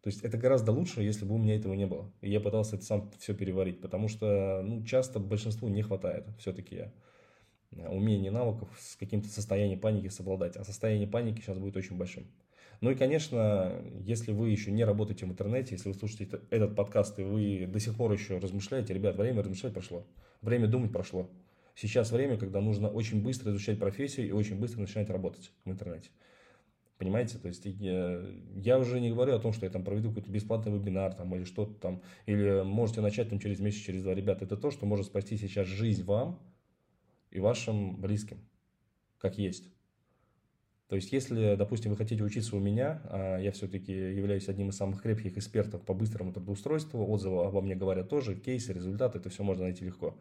То 0.04 0.10
есть 0.10 0.24
это 0.24 0.38
гораздо 0.38 0.72
лучше, 0.72 1.02
если 1.02 1.26
бы 1.26 1.34
у 1.34 1.40
меня 1.40 1.56
этого 1.56 1.74
не 1.74 1.88
было. 1.88 2.12
И 2.22 2.30
я 2.30 2.40
пытался 2.40 2.76
это 2.76 2.86
сам 2.86 3.10
все 3.18 3.34
переварить, 3.34 3.82
потому 3.82 4.08
что 4.08 4.62
ну, 4.64 4.84
часто 4.86 5.20
большинству 5.20 5.70
не 5.70 5.82
хватает 5.82 6.28
все-таки 6.38 6.92
умений, 7.72 8.30
навыков 8.30 8.70
с 8.80 8.96
каким-то 8.96 9.28
состоянием 9.28 9.80
паники 9.80 10.10
совладать. 10.10 10.56
А 10.56 10.64
состояние 10.64 11.08
паники 11.08 11.42
сейчас 11.42 11.58
будет 11.58 11.78
очень 11.78 11.98
большим. 11.98 12.28
Ну 12.82 12.92
и, 12.92 12.96
конечно, 12.96 13.82
если 14.02 14.32
вы 14.32 14.50
еще 14.50 14.72
не 14.72 14.84
работаете 14.84 15.26
в 15.26 15.30
интернете, 15.30 15.76
если 15.76 15.90
вы 15.90 15.96
слушаете 15.96 16.40
этот 16.50 16.76
подкаст 16.76 17.20
и 17.20 17.24
вы 17.24 17.66
до 17.68 17.80
сих 17.80 17.96
пор 17.96 18.12
еще 18.12 18.38
размышляете, 18.38 18.94
ребят, 18.94 19.16
время 19.16 19.42
размышлять 19.42 19.74
прошло, 19.74 20.06
время 20.42 20.68
думать 20.68 20.92
прошло. 20.92 21.30
Сейчас 21.76 22.12
время, 22.12 22.38
когда 22.38 22.62
нужно 22.62 22.90
очень 22.90 23.22
быстро 23.22 23.52
изучать 23.52 23.80
профессию 23.80 24.28
и 24.28 24.32
очень 24.32 24.58
быстро 24.58 24.82
начинать 24.82 25.10
работать 25.10 25.52
в 25.66 25.72
интернете. 25.72 26.10
Понимаете? 26.98 27.38
То 27.38 27.50
есть 27.50 27.66
я, 27.66 28.22
я 28.56 28.80
уже 28.80 29.02
не 29.02 29.12
говорю 29.12 29.36
о 29.36 29.40
том, 29.40 29.52
что 29.52 29.66
я 29.66 29.72
там 29.72 29.84
проведу 29.84 30.10
какой-то 30.10 30.32
бесплатный 30.32 30.72
вебинар 30.72 31.14
там, 31.14 31.36
или 31.36 31.44
что-то 31.44 31.74
там, 31.74 32.02
или 32.26 32.64
можете 32.64 33.02
начать 33.02 33.30
там 33.30 33.40
через 33.40 33.60
месяц, 33.60 33.80
через 33.80 34.04
два. 34.04 34.14
Ребята, 34.14 34.46
это 34.46 34.56
то, 34.56 34.72
что 34.72 34.86
может 34.86 35.08
спасти 35.08 35.36
сейчас 35.36 35.68
жизнь 35.68 36.04
вам 36.06 36.40
и 37.32 37.40
вашим 37.42 38.00
близким, 38.00 38.40
как 39.18 39.38
есть. 39.38 39.75
То 40.88 40.96
есть, 40.96 41.12
если, 41.12 41.56
допустим, 41.56 41.92
вы 41.92 41.98
хотите 41.98 42.24
учиться 42.24 42.56
у 42.56 42.60
меня, 42.60 43.02
а 43.06 43.40
я 43.40 43.52
все-таки 43.52 43.92
являюсь 43.92 44.48
одним 44.50 44.70
из 44.70 44.78
самых 44.78 45.02
крепких 45.02 45.36
экспертов 45.38 45.82
по 45.82 45.96
быстрому 45.96 46.32
трудоустройству, 46.32 47.08
отзывы 47.08 47.44
обо 47.44 47.62
мне 47.62 47.76
говорят 47.76 48.08
тоже, 48.08 48.36
кейсы, 48.36 48.72
результаты, 48.72 49.18
это 49.18 49.30
все 49.30 49.44
можно 49.44 49.64
найти 49.64 49.84
легко. 49.84 50.16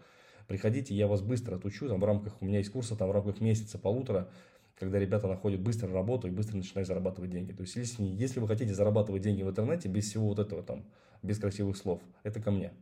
Приходите, 0.49 0.95
я 0.95 1.07
вас 1.07 1.21
быстро 1.21 1.57
отучу, 1.57 1.89
там 1.89 2.01
в 2.01 2.05
рамках, 2.05 2.41
у 2.41 2.47
меня 2.47 2.59
есть 2.59 2.71
курсы, 2.71 2.97
там 2.97 3.09
в 3.09 3.13
рамках 3.13 3.41
месяца, 3.41 3.79
полутора, 3.79 4.31
когда 4.79 4.99
ребята 4.99 5.29
находят 5.29 5.61
быстро 5.61 5.93
работу 5.93 6.29
и 6.29 6.31
быстро 6.31 6.57
начинают 6.57 6.89
зарабатывать 6.89 7.31
деньги. 7.31 7.53
То 7.53 7.63
есть, 7.63 7.77
если, 7.77 8.03
если 8.03 8.41
вы 8.41 8.49
хотите 8.49 8.73
зарабатывать 8.75 9.23
деньги 9.23 9.43
в 9.43 9.51
интернете 9.51 9.89
без 9.89 10.09
всего 10.09 10.29
вот 10.29 10.39
этого 10.39 10.63
там, 10.63 10.85
без 11.23 11.39
красивых 11.39 11.77
слов, 11.77 12.01
это 12.23 12.41
ко 12.41 12.51
мне. 12.51 12.73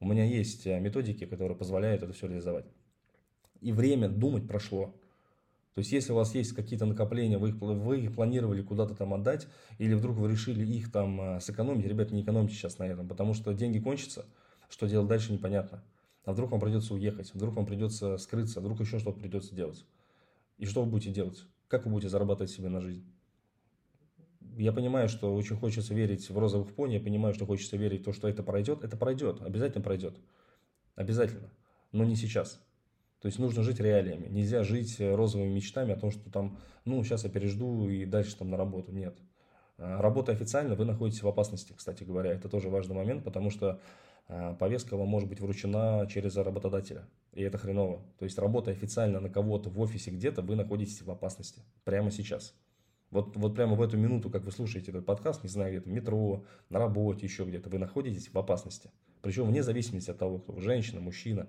У 0.00 0.06
меня 0.06 0.24
есть 0.24 0.66
э, 0.66 0.78
методики, 0.80 1.26
которые 1.26 1.56
позволяют 1.56 2.02
это 2.02 2.12
все 2.12 2.26
реализовать. 2.26 2.66
И 3.60 3.72
время 3.72 4.08
думать 4.08 4.46
прошло. 4.46 4.94
То 5.74 5.80
есть, 5.80 5.90
если 5.90 6.12
у 6.12 6.14
вас 6.14 6.34
есть 6.36 6.52
какие-то 6.52 6.86
накопления, 6.86 7.36
вы 7.36 7.48
их, 7.48 7.56
вы 7.56 8.00
их 8.00 8.14
планировали 8.14 8.62
куда-то 8.62 8.94
там 8.94 9.12
отдать, 9.12 9.48
или 9.78 9.94
вдруг 9.94 10.16
вы 10.16 10.30
решили 10.30 10.64
их 10.64 10.92
там 10.92 11.20
э, 11.20 11.40
сэкономить, 11.40 11.84
ребят, 11.84 12.12
не 12.12 12.22
экономьте 12.22 12.54
сейчас 12.54 12.78
на 12.78 12.84
этом, 12.84 13.08
потому 13.08 13.34
что 13.34 13.52
деньги 13.52 13.80
кончатся, 13.80 14.24
что 14.68 14.86
делать 14.86 15.08
дальше 15.08 15.32
непонятно. 15.32 15.82
А 16.24 16.32
вдруг 16.32 16.52
вам 16.52 16.60
придется 16.60 16.94
уехать, 16.94 17.34
вдруг 17.34 17.56
вам 17.56 17.66
придется 17.66 18.16
скрыться, 18.18 18.60
вдруг 18.60 18.80
еще 18.80 19.00
что-то 19.00 19.18
придется 19.18 19.52
делать. 19.54 19.84
И 20.58 20.64
что 20.64 20.84
вы 20.84 20.90
будете 20.90 21.10
делать? 21.10 21.44
Как 21.66 21.86
вы 21.86 21.90
будете 21.90 22.08
зарабатывать 22.08 22.52
себе 22.52 22.68
на 22.68 22.80
жизнь? 22.80 23.04
Я 24.56 24.72
понимаю, 24.72 25.08
что 25.08 25.34
очень 25.34 25.56
хочется 25.56 25.92
верить 25.92 26.30
в 26.30 26.38
розовых 26.38 26.72
пони, 26.72 26.94
я 26.94 27.00
понимаю, 27.00 27.34
что 27.34 27.46
хочется 27.46 27.76
верить 27.76 28.02
в 28.02 28.04
то, 28.04 28.12
что 28.12 28.28
это 28.28 28.44
пройдет. 28.44 28.84
Это 28.84 28.96
пройдет, 28.96 29.42
обязательно 29.42 29.82
пройдет. 29.82 30.16
Обязательно. 30.94 31.50
Но 31.90 32.04
не 32.04 32.14
сейчас. 32.14 32.60
То 33.24 33.28
есть 33.28 33.38
нужно 33.38 33.62
жить 33.62 33.80
реалиями. 33.80 34.28
Нельзя 34.28 34.64
жить 34.64 35.00
розовыми 35.00 35.48
мечтами 35.48 35.94
о 35.94 35.96
том, 35.96 36.10
что 36.10 36.30
там, 36.30 36.58
ну, 36.84 37.02
сейчас 37.02 37.24
я 37.24 37.30
пережду 37.30 37.88
и 37.88 38.04
дальше 38.04 38.36
там 38.36 38.50
на 38.50 38.58
работу. 38.58 38.92
Нет. 38.92 39.16
А, 39.78 40.02
работа 40.02 40.32
официально, 40.32 40.74
вы 40.74 40.84
находитесь 40.84 41.22
в 41.22 41.28
опасности, 41.28 41.72
кстати 41.74 42.04
говоря. 42.04 42.32
Это 42.32 42.50
тоже 42.50 42.68
важный 42.68 42.94
момент, 42.94 43.24
потому 43.24 43.48
что 43.48 43.80
а, 44.28 44.52
повестка 44.52 44.98
вам 44.98 45.08
может 45.08 45.26
быть 45.30 45.40
вручена 45.40 46.06
через 46.12 46.36
работодателя. 46.36 47.08
И 47.32 47.40
это 47.40 47.56
хреново. 47.56 48.02
То 48.18 48.26
есть 48.26 48.38
работа 48.38 48.72
официально 48.72 49.20
на 49.20 49.30
кого-то 49.30 49.70
в 49.70 49.80
офисе 49.80 50.10
где-то, 50.10 50.42
вы 50.42 50.54
находитесь 50.54 51.00
в 51.00 51.10
опасности. 51.10 51.62
Прямо 51.84 52.10
сейчас. 52.10 52.54
Вот, 53.10 53.38
вот 53.38 53.54
прямо 53.54 53.74
в 53.74 53.80
эту 53.80 53.96
минуту, 53.96 54.28
как 54.28 54.44
вы 54.44 54.52
слушаете 54.52 54.90
этот 54.90 55.06
подкаст, 55.06 55.42
не 55.44 55.48
знаю, 55.48 55.70
где-то 55.70 55.88
в 55.88 55.92
метро, 55.94 56.44
на 56.68 56.78
работе, 56.78 57.24
еще 57.24 57.44
где-то, 57.44 57.70
вы 57.70 57.78
находитесь 57.78 58.28
в 58.30 58.38
опасности. 58.38 58.90
Причем 59.22 59.46
вне 59.46 59.62
зависимости 59.62 60.10
от 60.10 60.18
того, 60.18 60.40
кто 60.40 60.52
вы, 60.52 60.60
женщина, 60.60 61.00
мужчина. 61.00 61.48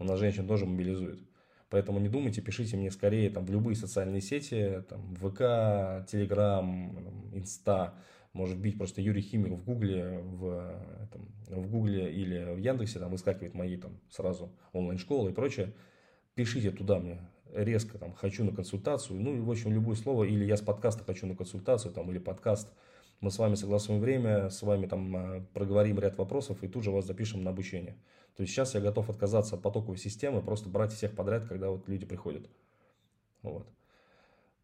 У 0.00 0.04
нас 0.04 0.18
женщин 0.18 0.48
тоже 0.48 0.66
мобилизуют. 0.66 1.20
Поэтому 1.68 2.00
не 2.00 2.08
думайте, 2.08 2.40
пишите 2.40 2.76
мне 2.76 2.90
скорее 2.90 3.30
там, 3.30 3.44
в 3.44 3.50
любые 3.50 3.76
социальные 3.76 4.22
сети, 4.22 4.82
там, 4.88 5.14
ВК, 5.16 6.08
Телеграм, 6.10 7.30
Инста, 7.32 7.94
может 8.32 8.58
бить 8.58 8.78
просто 8.78 9.02
Юрий 9.02 9.20
Химик 9.20 9.52
в 9.52 9.64
Гугле, 9.64 10.18
в, 10.18 11.08
там, 11.12 11.62
в 11.62 11.70
Гугле 11.70 12.12
или 12.12 12.54
в 12.54 12.58
Яндексе, 12.58 12.98
там 12.98 13.10
выскакивает 13.10 13.54
мои 13.54 13.76
там 13.76 14.00
сразу 14.08 14.50
онлайн-школы 14.72 15.30
и 15.30 15.34
прочее. 15.34 15.72
Пишите 16.34 16.70
туда 16.70 16.98
мне 16.98 17.20
резко, 17.54 17.98
там, 17.98 18.14
хочу 18.14 18.44
на 18.44 18.52
консультацию, 18.52 19.20
ну 19.20 19.36
и, 19.36 19.40
в 19.40 19.50
общем, 19.50 19.72
любое 19.72 19.96
слово, 19.96 20.24
или 20.24 20.44
я 20.44 20.56
с 20.56 20.62
подкаста 20.62 21.04
хочу 21.04 21.26
на 21.26 21.36
консультацию, 21.36 21.92
там, 21.92 22.10
или 22.10 22.18
подкаст, 22.18 22.72
мы 23.20 23.30
с 23.30 23.38
вами 23.38 23.54
согласуем 23.54 24.00
время, 24.00 24.48
с 24.48 24.62
вами 24.62 24.86
там 24.86 25.16
э, 25.16 25.40
проговорим 25.52 25.98
ряд 25.98 26.16
вопросов 26.16 26.62
и 26.62 26.68
тут 26.68 26.84
же 26.84 26.90
вас 26.90 27.06
запишем 27.06 27.44
на 27.44 27.50
обучение. 27.50 27.96
То 28.40 28.42
есть 28.42 28.54
сейчас 28.54 28.74
я 28.74 28.80
готов 28.80 29.10
отказаться 29.10 29.56
от 29.56 29.60
потоковой 29.60 29.98
системы, 29.98 30.40
просто 30.40 30.70
брать 30.70 30.94
всех 30.94 31.14
подряд, 31.14 31.44
когда 31.46 31.68
вот 31.68 31.86
люди 31.88 32.06
приходят. 32.06 32.48
Вот 33.42 33.68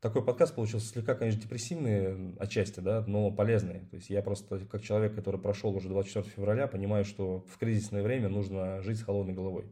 такой 0.01 0.25
подкаст 0.25 0.55
получился 0.55 0.87
слегка, 0.87 1.15
конечно, 1.15 1.43
депрессивный 1.43 2.35
отчасти, 2.39 2.81
да, 2.81 3.05
но 3.07 3.31
полезный. 3.31 3.81
То 3.91 3.97
есть 3.97 4.09
я 4.09 4.23
просто, 4.23 4.61
как 4.61 4.81
человек, 4.81 5.15
который 5.15 5.39
прошел 5.39 5.77
уже 5.77 5.91
24 5.91 6.35
февраля, 6.35 6.67
понимаю, 6.67 7.05
что 7.05 7.45
в 7.53 7.59
кризисное 7.59 8.03
время 8.03 8.31
нужно 8.31 8.81
жить 8.81 8.99
с 8.99 9.03
холодной 9.03 9.35
головой. 9.35 9.67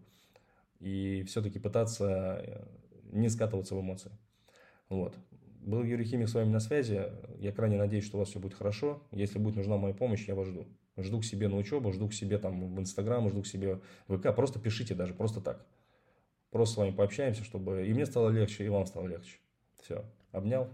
И 0.80 1.24
все-таки 1.26 1.58
пытаться 1.58 2.42
э, 2.44 2.64
не 3.10 3.30
скатываться 3.30 3.74
в 3.74 3.80
эмоции. 3.80 4.10
Вот. 4.90 5.14
Был 5.62 5.82
Юрий 5.82 6.04
Химик 6.04 6.28
с 6.28 6.34
вами 6.34 6.50
на 6.50 6.60
связи. 6.60 7.04
Я 7.38 7.52
крайне 7.52 7.78
надеюсь, 7.78 8.04
что 8.04 8.18
у 8.18 8.20
вас 8.20 8.28
все 8.28 8.38
будет 8.38 8.52
хорошо. 8.52 9.02
Если 9.12 9.38
будет 9.38 9.56
нужна 9.56 9.78
моя 9.78 9.94
помощь, 9.94 10.28
я 10.28 10.34
вас 10.34 10.46
жду. 10.46 10.66
Жду 10.96 11.20
к 11.20 11.24
себе 11.24 11.48
на 11.48 11.56
учебу, 11.56 11.92
жду 11.92 12.08
к 12.08 12.14
себе 12.14 12.38
там 12.38 12.74
в 12.74 12.80
Инстаграм, 12.80 13.28
жду 13.28 13.42
к 13.42 13.46
себе 13.46 13.80
в 14.06 14.18
ВК. 14.18 14.34
Просто 14.34 14.58
пишите 14.60 14.94
даже, 14.94 15.14
просто 15.14 15.40
так. 15.40 15.66
Просто 16.50 16.74
с 16.74 16.78
вами 16.78 16.90
пообщаемся, 16.92 17.42
чтобы 17.42 17.86
и 17.86 17.92
мне 17.92 18.06
стало 18.06 18.28
легче, 18.28 18.64
и 18.64 18.68
вам 18.68 18.86
стало 18.86 19.08
легче. 19.08 19.38
Все, 19.82 20.04
обнял, 20.30 20.70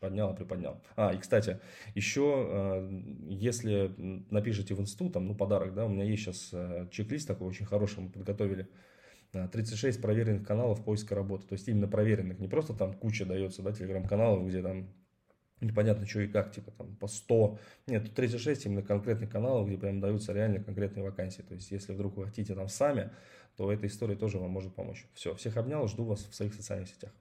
поднял, 0.00 0.34
приподнял. 0.34 0.80
А, 0.96 1.12
и, 1.12 1.18
кстати, 1.18 1.60
еще, 1.94 2.46
э, 2.48 3.02
если 3.28 3.94
напишите 4.30 4.74
в 4.74 4.80
инсту, 4.80 5.10
там, 5.10 5.26
ну, 5.26 5.34
подарок, 5.34 5.74
да, 5.74 5.84
у 5.84 5.90
меня 5.90 6.04
есть 6.04 6.22
сейчас 6.22 6.48
э, 6.52 6.88
чек-лист 6.90 7.28
такой 7.28 7.46
очень 7.46 7.66
хороший, 7.66 8.00
мы 8.00 8.08
подготовили. 8.08 8.68
36 9.32 9.98
э, 9.98 10.00
проверенных 10.00 10.46
каналов 10.46 10.82
поиска 10.82 11.14
работы. 11.14 11.46
То 11.46 11.52
есть 11.52 11.68
именно 11.68 11.88
проверенных. 11.88 12.38
Не 12.38 12.48
просто 12.48 12.72
там 12.74 12.94
куча 12.94 13.26
дается, 13.26 13.62
да, 13.62 13.72
телеграм-каналов, 13.72 14.46
где 14.46 14.62
там 14.62 14.88
непонятно 15.60 16.06
что 16.06 16.20
и 16.20 16.28
как, 16.28 16.52
типа 16.52 16.70
там 16.72 16.94
по 16.96 17.06
100. 17.06 17.58
Нет, 17.86 18.04
тут 18.04 18.14
36 18.14 18.66
именно 18.66 18.82
конкретных 18.82 19.30
каналов, 19.30 19.68
где 19.68 19.76
прям 19.76 20.00
даются 20.00 20.32
реально 20.32 20.62
конкретные 20.62 21.04
вакансии. 21.04 21.42
То 21.42 21.54
есть 21.54 21.70
если 21.70 21.92
вдруг 21.92 22.16
вы 22.16 22.26
хотите 22.26 22.54
там 22.54 22.68
сами, 22.68 23.10
то 23.56 23.72
эта 23.72 23.86
история 23.86 24.16
тоже 24.16 24.38
вам 24.38 24.50
может 24.50 24.74
помочь. 24.74 25.06
Все, 25.14 25.34
всех 25.34 25.56
обнял, 25.56 25.86
жду 25.88 26.04
вас 26.04 26.24
в 26.24 26.34
своих 26.34 26.54
социальных 26.54 26.88
сетях. 26.88 27.12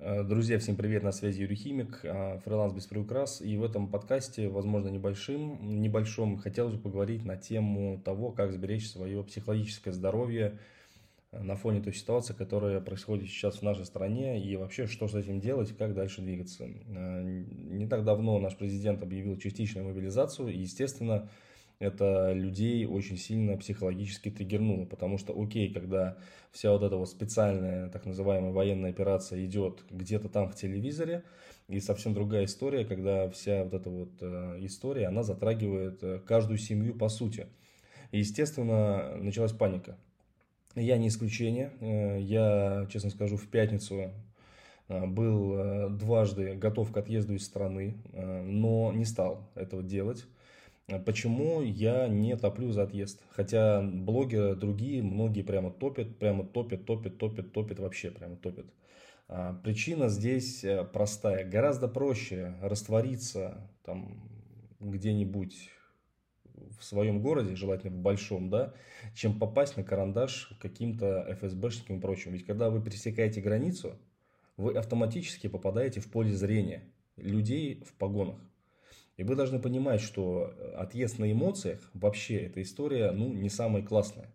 Друзья, 0.00 0.60
всем 0.60 0.76
привет, 0.76 1.02
на 1.02 1.10
связи 1.10 1.42
Юрий 1.42 1.56
Химик, 1.56 2.00
э, 2.04 2.38
фриланс 2.44 2.72
без 2.72 2.86
приукрас. 2.86 3.40
И 3.40 3.56
в 3.56 3.64
этом 3.64 3.88
подкасте, 3.88 4.48
возможно, 4.48 4.88
небольшим, 4.88 5.80
небольшом, 5.80 6.36
хотелось 6.36 6.74
бы 6.74 6.82
поговорить 6.82 7.24
на 7.24 7.36
тему 7.36 8.00
того, 8.04 8.30
как 8.30 8.52
сберечь 8.52 8.88
свое 8.88 9.24
психологическое 9.24 9.90
здоровье 9.90 10.58
э, 11.32 11.42
на 11.42 11.56
фоне 11.56 11.82
той 11.82 11.92
ситуации, 11.92 12.32
которая 12.32 12.80
происходит 12.80 13.28
сейчас 13.28 13.56
в 13.56 13.62
нашей 13.62 13.84
стране, 13.86 14.40
и 14.40 14.56
вообще, 14.56 14.86
что 14.86 15.08
с 15.08 15.16
этим 15.16 15.40
делать, 15.40 15.76
как 15.76 15.94
дальше 15.94 16.22
двигаться. 16.22 16.66
Не 16.66 17.88
так 17.88 18.04
давно 18.04 18.38
наш 18.38 18.56
президент 18.56 19.02
объявил 19.02 19.36
частичную 19.36 19.88
мобилизацию, 19.88 20.50
и, 20.50 20.58
естественно, 20.58 21.28
это 21.78 22.32
людей 22.32 22.86
очень 22.86 23.16
сильно 23.16 23.56
психологически 23.56 24.30
триггернуло, 24.30 24.84
потому 24.84 25.16
что 25.18 25.40
окей, 25.40 25.72
когда 25.72 26.16
вся 26.50 26.72
вот 26.72 26.82
эта 26.82 26.96
вот 26.96 27.08
специальная 27.08 27.88
так 27.88 28.04
называемая 28.04 28.52
военная 28.52 28.90
операция 28.90 29.44
идет 29.44 29.84
где-то 29.90 30.28
там 30.28 30.48
в 30.48 30.56
телевизоре, 30.56 31.24
и 31.68 31.80
совсем 31.80 32.14
другая 32.14 32.46
история, 32.46 32.84
когда 32.86 33.28
вся 33.28 33.62
вот 33.64 33.74
эта 33.74 33.90
вот 33.90 34.10
э, 34.22 34.56
история, 34.62 35.06
она 35.06 35.22
затрагивает 35.22 36.02
э, 36.02 36.18
каждую 36.26 36.56
семью 36.56 36.94
по 36.94 37.10
сути. 37.10 37.46
И, 38.10 38.20
естественно, 38.20 39.16
началась 39.18 39.52
паника. 39.52 39.98
Я 40.74 40.96
не 40.96 41.08
исключение. 41.08 41.72
Э, 41.80 42.18
я, 42.20 42.88
честно 42.90 43.10
скажу, 43.10 43.36
в 43.36 43.46
пятницу 43.48 44.10
был 44.88 45.90
дважды 45.90 46.54
готов 46.54 46.90
к 46.90 46.96
отъезду 46.96 47.34
из 47.34 47.44
страны, 47.44 47.98
но 48.14 48.90
не 48.94 49.04
стал 49.04 49.46
этого 49.54 49.82
делать. 49.82 50.24
Почему 51.04 51.60
я 51.60 52.08
не 52.08 52.34
топлю 52.36 52.72
за 52.72 52.84
отъезд? 52.84 53.22
Хотя 53.30 53.82
блогеры 53.82 54.54
другие, 54.54 55.02
многие 55.02 55.42
прямо 55.42 55.70
топят, 55.70 56.18
прямо 56.18 56.44
топят, 56.44 56.86
топят, 56.86 57.18
топят, 57.18 57.52
топят, 57.52 57.78
вообще 57.78 58.10
прямо 58.10 58.36
топят. 58.36 58.66
А, 59.28 59.52
причина 59.62 60.08
здесь 60.08 60.64
э, 60.64 60.84
простая. 60.84 61.44
Гораздо 61.44 61.88
проще 61.88 62.54
раствориться 62.62 63.70
там 63.84 64.30
где-нибудь 64.80 65.70
в 66.78 66.84
своем 66.84 67.20
городе, 67.20 67.54
желательно 67.54 67.94
в 67.94 68.00
большом, 68.00 68.48
да, 68.48 68.72
чем 69.14 69.38
попасть 69.38 69.76
на 69.76 69.84
карандаш 69.84 70.52
каким-то 70.58 71.26
ФСБшникам 71.38 71.98
и 71.98 72.00
прочим. 72.00 72.32
Ведь 72.32 72.46
когда 72.46 72.70
вы 72.70 72.80
пересекаете 72.80 73.42
границу, 73.42 73.98
вы 74.56 74.72
автоматически 74.72 75.48
попадаете 75.48 76.00
в 76.00 76.10
поле 76.10 76.32
зрения 76.32 76.82
людей 77.16 77.82
в 77.84 77.92
погонах. 77.92 78.38
И 79.18 79.24
вы 79.24 79.34
должны 79.34 79.58
понимать, 79.58 80.00
что 80.00 80.54
э, 80.56 80.74
отъезд 80.76 81.18
на 81.18 81.30
эмоциях, 81.30 81.90
вообще 81.92 82.36
эта 82.46 82.62
история, 82.62 83.10
ну, 83.10 83.32
не 83.32 83.50
самая 83.50 83.82
классная. 83.82 84.32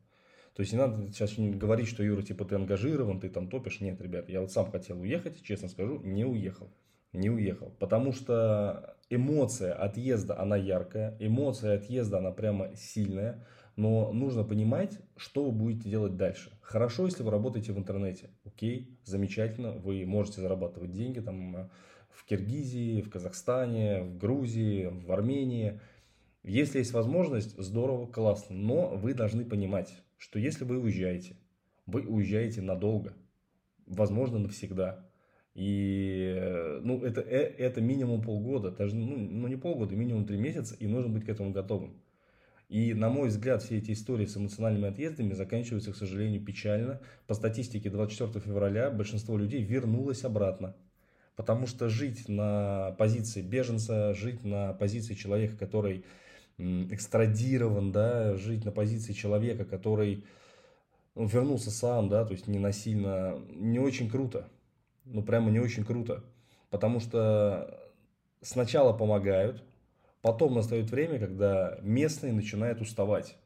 То 0.55 0.60
есть 0.60 0.73
не 0.73 0.77
надо 0.77 1.07
сейчас 1.07 1.34
говорить, 1.38 1.88
что 1.88 2.03
Юра, 2.03 2.22
типа, 2.22 2.43
ты 2.45 2.55
ангажирован, 2.55 3.22
ты 3.22 3.30
там 3.30 3.47
топишь. 3.47 3.80
Нет, 3.80 3.99
ребят, 4.01 4.30
я 4.30 4.41
вот 4.41 4.51
сам 4.51 4.69
хотел 4.69 4.99
уехать, 4.99 5.41
честно 5.41 5.69
скажу, 5.69 5.99
не 6.01 6.26
уехал. 6.26 6.69
Не 7.14 7.30
уехал. 7.30 7.73
Потому 7.80 8.11
что 8.11 8.97
эмоция 9.10 9.73
отъезда, 9.73 10.38
она 10.39 10.57
яркая. 10.57 11.15
Эмоция 11.19 11.77
отъезда, 11.77 12.18
она 12.18 12.31
прямо 12.31 12.76
сильная. 12.76 13.47
Но 13.77 14.11
нужно 14.11 14.43
понимать, 14.43 14.99
что 15.15 15.45
вы 15.45 15.51
будете 15.53 15.89
делать 15.89 16.18
дальше. 16.18 16.51
Хорошо, 16.61 17.05
если 17.05 17.23
вы 17.23 17.31
работаете 17.31 17.72
в 17.72 17.77
интернете. 17.80 18.30
Окей, 18.45 18.99
замечательно. 19.05 19.72
Вы 19.72 20.05
можете 20.05 20.41
зарабатывать 20.41 20.91
деньги, 20.91 21.22
там, 21.22 21.72
в 22.14 22.26
Киргизии, 22.26 23.02
в 23.02 23.10
Казахстане, 23.10 24.03
в 24.03 24.18
Грузии, 24.18 24.85
в 24.85 25.11
Армении. 25.11 25.80
Если 26.44 26.80
есть 26.80 26.94
возможность, 26.94 27.57
здорово, 27.57 28.06
классно. 28.06 28.56
Но 28.56 28.90
вы 28.90 29.14
должны 29.14 29.45
понимать, 29.45 29.94
что 30.18 30.40
если 30.40 30.64
вы 30.64 30.80
уезжаете, 30.80 31.35
вы 31.85 32.02
уезжаете 32.02 32.61
надолго, 32.61 33.14
возможно, 33.85 34.40
навсегда. 34.40 35.10
И 35.56 36.80
ну, 36.81 37.03
это, 37.03 37.22
э, 37.22 37.38
это 37.57 37.80
минимум 37.80 38.22
полгода, 38.22 38.72
даже 38.72 38.95
ну, 38.95 39.18
ну 39.18 39.48
не 39.48 39.56
полгода, 39.56 39.95
минимум 39.95 40.26
три 40.26 40.38
месяца, 40.38 40.76
и 40.76 40.88
нужно 40.88 41.10
быть 41.14 41.26
к 41.26 41.30
этому 41.30 41.52
готовым. 41.52 42.02
И, 42.69 42.95
на 42.95 43.10
мой 43.10 43.27
взгляд, 43.27 43.61
все 43.61 43.77
эти 43.77 43.91
истории 43.91 44.26
с 44.26 44.35
эмоциональными 44.35 44.88
отъездами 44.88 45.34
заканчиваются, 45.34 45.91
к 45.91 45.95
сожалению, 45.95 46.44
печально. 46.44 47.02
По 47.27 47.35
статистике 47.35 47.91
24 47.91 48.44
февраля 48.44 48.90
большинство 48.90 49.38
людей 49.38 49.61
вернулось 49.61 50.23
обратно. 50.23 50.76
Потому 51.35 51.65
что 51.65 51.89
жить 51.89 52.30
на 52.30 52.91
позиции 52.97 53.41
беженца, 53.41 54.14
жить 54.14 54.43
на 54.43 54.73
позиции 54.73 55.15
человека, 55.15 55.57
который 55.57 56.05
экстрадирован, 56.57 57.91
да, 57.91 58.35
жить 58.35 58.64
на 58.65 58.72
позиции 58.72 59.14
человека, 59.14 59.65
который 59.65 60.23
ну, 61.15 61.26
вернулся 61.26 61.72
сам, 61.72 62.10
да, 62.10 62.26
то 62.26 62.34
есть 62.34 62.47
не 62.47 62.60
насильно, 62.60 63.39
не 63.49 63.80
очень 63.80 64.10
круто. 64.10 64.47
Ну, 65.05 65.23
прямо 65.23 65.49
не 65.51 65.60
очень 65.60 65.84
круто. 65.84 66.23
Потому 66.69 66.99
что 66.99 67.91
сначала 68.41 68.93
помогают, 68.93 69.64
потом 70.22 70.53
настает 70.53 70.89
время, 70.91 71.19
когда 71.19 71.77
местные 71.81 72.34
начинают 72.34 72.81
уставать. 72.81 73.38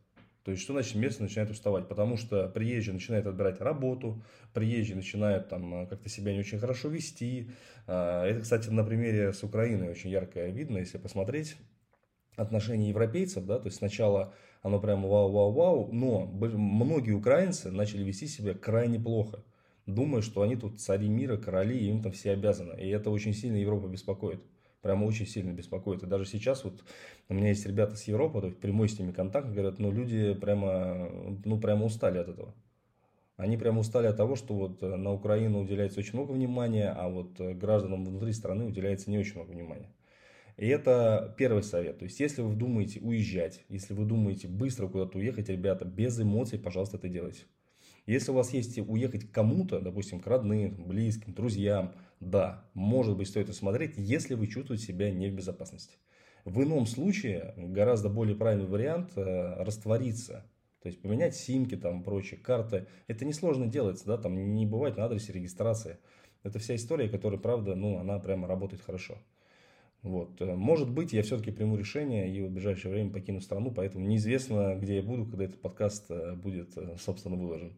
То 0.48 0.52
есть, 0.52 0.64
что 0.64 0.72
значит 0.72 0.96
местные 0.96 1.26
начинают 1.28 1.52
уставать? 1.52 1.90
Потому 1.90 2.16
что 2.16 2.48
приезжие 2.48 2.94
начинают 2.94 3.28
отбирать 3.28 3.60
работу, 3.60 4.24
приезжие 4.54 4.96
начинают 4.96 5.50
там 5.50 5.84
э, 5.84 5.88
как-то 5.88 6.08
себя 6.08 6.32
не 6.32 6.40
очень 6.40 6.58
хорошо 6.58 6.88
вести. 6.88 7.52
А, 7.86 8.26
это, 8.26 8.40
кстати, 8.40 8.70
на 8.70 8.86
примере 8.86 9.34
с 9.34 9.44
Украиной 9.44 9.90
очень 9.90 10.10
ярко 10.10 10.46
видно, 10.46 10.78
если 10.78 11.00
посмотреть 11.00 11.58
отношения 12.38 12.88
европейцев, 12.88 13.44
да, 13.44 13.60
то 13.60 13.66
есть 13.66 13.80
сначала 13.80 14.34
оно 14.62 14.80
прямо 14.80 15.10
вау-вау-вау, 15.10 15.92
но 15.92 16.26
многие 16.28 17.12
украинцы 17.12 17.70
начали 17.70 18.06
вести 18.06 18.28
себя 18.28 18.54
крайне 18.54 19.02
плохо, 19.02 19.44
думая, 19.86 20.22
что 20.22 20.44
они 20.44 20.56
тут 20.56 20.80
цари 20.80 21.10
мира, 21.10 21.36
короли, 21.36 21.78
и 21.78 21.90
им 21.90 22.02
там 22.02 22.14
все 22.14 22.32
обязаны. 22.32 22.80
И 22.80 22.88
это 22.88 23.10
очень 23.10 23.34
сильно 23.34 23.58
Европа 23.58 23.90
беспокоит 23.90 24.42
прямо 24.82 25.06
очень 25.06 25.28
сильно 25.28 25.52
беспокоит. 25.52 26.04
И 26.04 26.08
даже 26.08 26.26
сейчас 26.26 26.64
вот 26.64 26.84
у 27.30 27.34
меня 27.34 27.50
есть 27.50 27.66
ребята 27.66 27.96
с 27.96 28.04
Европы, 28.04 28.42
то 28.42 28.48
есть 28.48 28.60
прямой 28.60 28.90
с 28.90 28.98
ними 28.98 29.12
контакт, 29.12 29.50
говорят, 29.50 29.80
ну 29.80 29.92
люди 29.92 30.34
прямо, 30.34 31.10
ну 31.46 31.60
прямо 31.60 31.86
устали 31.86 32.18
от 32.18 32.30
этого. 32.30 32.54
Они 33.36 33.56
прямо 33.56 33.82
устали 33.82 34.08
от 34.08 34.18
того, 34.18 34.36
что 34.36 34.56
вот 34.56 34.82
на 34.82 35.14
Украину 35.14 35.62
уделяется 35.62 36.00
очень 36.00 36.14
много 36.14 36.32
внимания, 36.32 36.90
а 36.90 37.08
вот 37.08 37.40
гражданам 37.40 38.04
внутри 38.04 38.34
страны 38.34 38.66
уделяется 38.66 39.12
не 39.12 39.20
очень 39.20 39.36
много 39.36 39.52
внимания. 39.52 39.92
И 40.58 40.68
это 40.68 41.36
первый 41.38 41.62
совет. 41.62 42.00
То 42.00 42.06
есть, 42.06 42.20
если 42.20 42.42
вы 42.42 42.56
думаете 42.56 43.00
уезжать, 43.00 43.64
если 43.70 43.94
вы 43.94 44.06
думаете 44.06 44.48
быстро 44.48 44.88
куда-то 44.88 45.20
уехать, 45.20 45.50
ребята, 45.50 45.86
без 45.86 46.20
эмоций, 46.20 46.58
пожалуйста, 46.58 46.98
это 46.98 47.10
делайте. 47.10 47.44
Если 48.08 48.32
у 48.32 48.34
вас 48.34 48.54
есть 48.54 48.80
уехать 48.80 49.32
кому-то, 49.32 49.82
допустим, 49.82 50.20
к 50.20 50.26
родным, 50.26 50.88
близким, 50.88 51.36
друзьям, 51.36 51.94
да, 52.20 52.66
может 52.74 53.16
быть, 53.18 53.28
стоит 53.28 53.50
осмотреть, 53.50 53.94
если 53.98 54.34
вы 54.34 54.48
чувствуете 54.48 54.86
себя 54.86 55.12
не 55.12 55.30
в 55.30 55.34
безопасности. 55.34 55.98
В 56.46 56.64
ином 56.64 56.86
случае 56.86 57.54
гораздо 57.58 58.10
более 58.10 58.36
правильный 58.36 58.68
вариант 58.68 59.12
э, 59.18 59.64
раствориться. 59.64 60.46
То 60.82 60.88
есть 60.88 61.02
поменять 61.02 61.36
симки, 61.36 61.76
там, 61.76 62.04
прочие 62.04 62.40
карты. 62.40 62.88
Это 63.08 63.26
несложно 63.26 63.68
делается, 63.68 64.06
да, 64.06 64.18
там 64.18 64.56
не 64.56 64.66
бывает 64.66 64.98
на 64.98 65.06
адресе 65.06 65.34
регистрации. 65.34 65.98
Это 66.44 66.60
вся 66.60 66.76
история, 66.76 67.10
которая, 67.10 67.40
правда, 67.40 67.76
ну, 67.76 68.00
она 68.00 68.20
прямо 68.20 68.48
работает 68.48 68.82
хорошо. 68.82 69.18
Вот. 70.04 70.40
Может 70.40 70.90
быть, 70.90 71.12
я 71.12 71.24
все-таки 71.24 71.52
приму 71.52 71.76
решение 71.76 72.34
и 72.34 72.42
в 72.42 72.50
ближайшее 72.50 72.94
время 72.94 73.12
покину 73.12 73.42
страну, 73.42 73.72
поэтому 73.72 74.08
неизвестно, 74.08 74.76
где 74.76 74.98
я 74.98 75.04
буду, 75.04 75.26
когда 75.26 75.46
этот 75.46 75.60
подкаст 75.60 76.06
э, 76.10 76.34
будет, 76.36 76.78
э, 76.78 76.96
собственно, 77.00 77.36
выложен. 77.36 77.74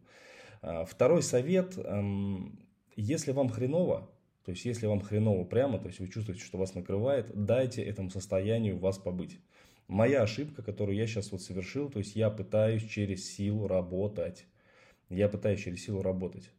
А, 0.62 0.84
второй 0.84 1.22
совет. 1.22 1.76
Эм, 1.76 2.60
если 2.94 3.32
вам 3.32 3.48
хреново, 3.48 4.08
то 4.44 4.52
есть 4.52 4.64
если 4.64 4.86
вам 4.86 5.00
хреново 5.00 5.44
прямо, 5.44 5.78
то 5.78 5.88
есть 5.88 6.00
вы 6.00 6.08
чувствуете, 6.08 6.42
что 6.42 6.58
вас 6.58 6.74
накрывает, 6.74 7.30
дайте 7.34 7.82
этому 7.82 8.10
состоянию 8.10 8.78
вас 8.78 8.98
побыть. 8.98 9.38
Моя 9.88 10.22
ошибка, 10.22 10.62
которую 10.62 10.96
я 10.96 11.06
сейчас 11.06 11.32
вот 11.32 11.42
совершил, 11.42 11.90
то 11.90 11.98
есть 11.98 12.16
я 12.16 12.30
пытаюсь 12.30 12.84
через 12.84 13.28
силу 13.30 13.66
работать. 13.66 14.46
Я 15.08 15.28
пытаюсь 15.28 15.60
через 15.60 15.84
силу 15.84 16.02
работать 16.02 16.50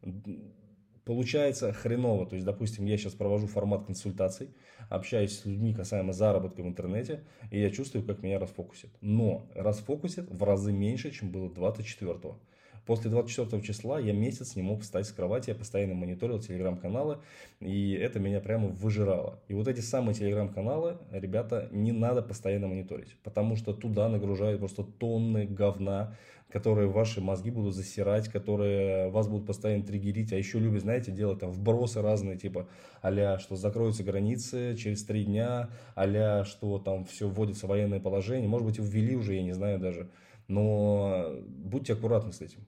получается 1.04 1.72
хреново. 1.72 2.26
То 2.26 2.34
есть, 2.34 2.46
допустим, 2.46 2.86
я 2.86 2.96
сейчас 2.96 3.14
провожу 3.14 3.46
формат 3.46 3.84
консультаций, 3.86 4.50
общаюсь 4.88 5.38
с 5.38 5.44
людьми 5.44 5.74
касаемо 5.74 6.12
заработка 6.12 6.62
в 6.62 6.66
интернете, 6.66 7.24
и 7.50 7.60
я 7.60 7.70
чувствую, 7.70 8.04
как 8.04 8.22
меня 8.22 8.38
расфокусит. 8.38 8.90
Но 9.00 9.46
расфокусит 9.54 10.30
в 10.30 10.42
разы 10.42 10.72
меньше, 10.72 11.10
чем 11.10 11.30
было 11.30 11.48
24-го. 11.48 12.38
После 12.86 13.10
24 13.10 13.62
числа 13.62 14.00
я 14.00 14.12
месяц 14.12 14.56
не 14.56 14.62
мог 14.62 14.82
встать 14.82 15.06
с 15.06 15.12
кровати, 15.12 15.50
я 15.50 15.54
постоянно 15.54 15.94
мониторил 15.94 16.40
телеграм-каналы, 16.40 17.18
и 17.60 17.92
это 17.92 18.18
меня 18.18 18.40
прямо 18.40 18.68
выжирало. 18.68 19.40
И 19.46 19.54
вот 19.54 19.68
эти 19.68 19.80
самые 19.80 20.14
телеграм-каналы, 20.14 20.98
ребята, 21.12 21.68
не 21.70 21.92
надо 21.92 22.22
постоянно 22.22 22.66
мониторить, 22.66 23.16
потому 23.22 23.54
что 23.54 23.72
туда 23.72 24.08
нагружают 24.08 24.58
просто 24.58 24.82
тонны 24.82 25.46
говна, 25.46 26.16
которые 26.50 26.88
ваши 26.88 27.20
мозги 27.20 27.50
будут 27.50 27.74
засирать, 27.74 28.28
которые 28.28 29.08
вас 29.10 29.26
будут 29.28 29.46
постоянно 29.46 29.84
триггерить, 29.84 30.32
а 30.32 30.36
еще 30.36 30.58
любят, 30.58 30.82
знаете, 30.82 31.10
делать 31.10 31.38
там 31.38 31.50
вбросы 31.50 32.02
разные, 32.02 32.36
типа 32.36 32.68
а 33.00 33.38
что 33.38 33.56
закроются 33.56 34.04
границы 34.04 34.76
через 34.76 35.04
три 35.04 35.24
дня, 35.24 35.70
а 35.94 36.44
что 36.44 36.78
там 36.78 37.04
все 37.04 37.28
вводится 37.28 37.66
военное 37.66 38.00
положение, 38.00 38.48
может 38.48 38.66
быть, 38.66 38.78
ввели 38.78 39.16
уже, 39.16 39.34
я 39.34 39.42
не 39.42 39.52
знаю 39.52 39.78
даже, 39.78 40.10
но 40.48 41.30
будьте 41.46 41.94
аккуратны 41.94 42.32
с 42.32 42.40
этим. 42.40 42.66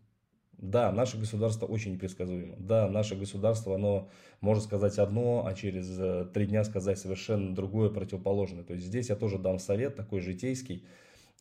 Да, 0.65 0.91
наше 0.93 1.19
государство 1.19 1.66
очень 1.66 1.93
непредсказуемо. 1.93 2.57
Да, 2.59 2.89
наше 2.89 3.16
государство, 3.16 3.74
оно 3.74 4.09
может 4.41 4.65
сказать 4.65 4.99
одно, 4.99 5.45
а 5.47 5.53
через 5.53 5.95
э, 6.01 6.27
три 6.32 6.47
дня 6.47 6.65
сказать 6.65 6.99
совершенно 6.99 7.55
другое, 7.55 7.91
противоположное. 7.91 8.65
То 8.65 8.73
есть 8.73 8.86
здесь 8.86 9.11
я 9.11 9.16
тоже 9.16 9.39
дам 9.39 9.59
совет 9.59 9.95
такой 9.95 10.20
житейский. 10.23 10.86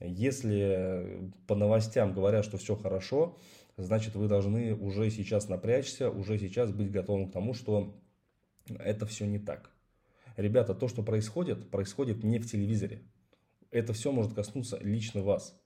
Если 0.01 1.31
по 1.47 1.55
новостям 1.55 2.13
говорят, 2.13 2.43
что 2.43 2.57
все 2.57 2.75
хорошо, 2.75 3.37
значит 3.77 4.15
вы 4.15 4.27
должны 4.27 4.75
уже 4.75 5.09
сейчас 5.09 5.47
напрячься, 5.47 6.09
уже 6.09 6.37
сейчас 6.37 6.71
быть 6.71 6.91
готовым 6.91 7.29
к 7.29 7.31
тому, 7.31 7.53
что 7.53 7.95
это 8.77 9.05
все 9.05 9.25
не 9.25 9.39
так. 9.39 9.71
Ребята, 10.35 10.75
то, 10.75 10.89
что 10.89 11.01
происходит, 11.01 11.71
происходит 11.71 12.25
не 12.25 12.39
в 12.39 12.51
телевизоре. 12.51 13.03
Это 13.71 13.93
все 13.93 14.11
может 14.11 14.33
коснуться 14.33 14.79
лично 14.81 15.23
вас. 15.23 15.57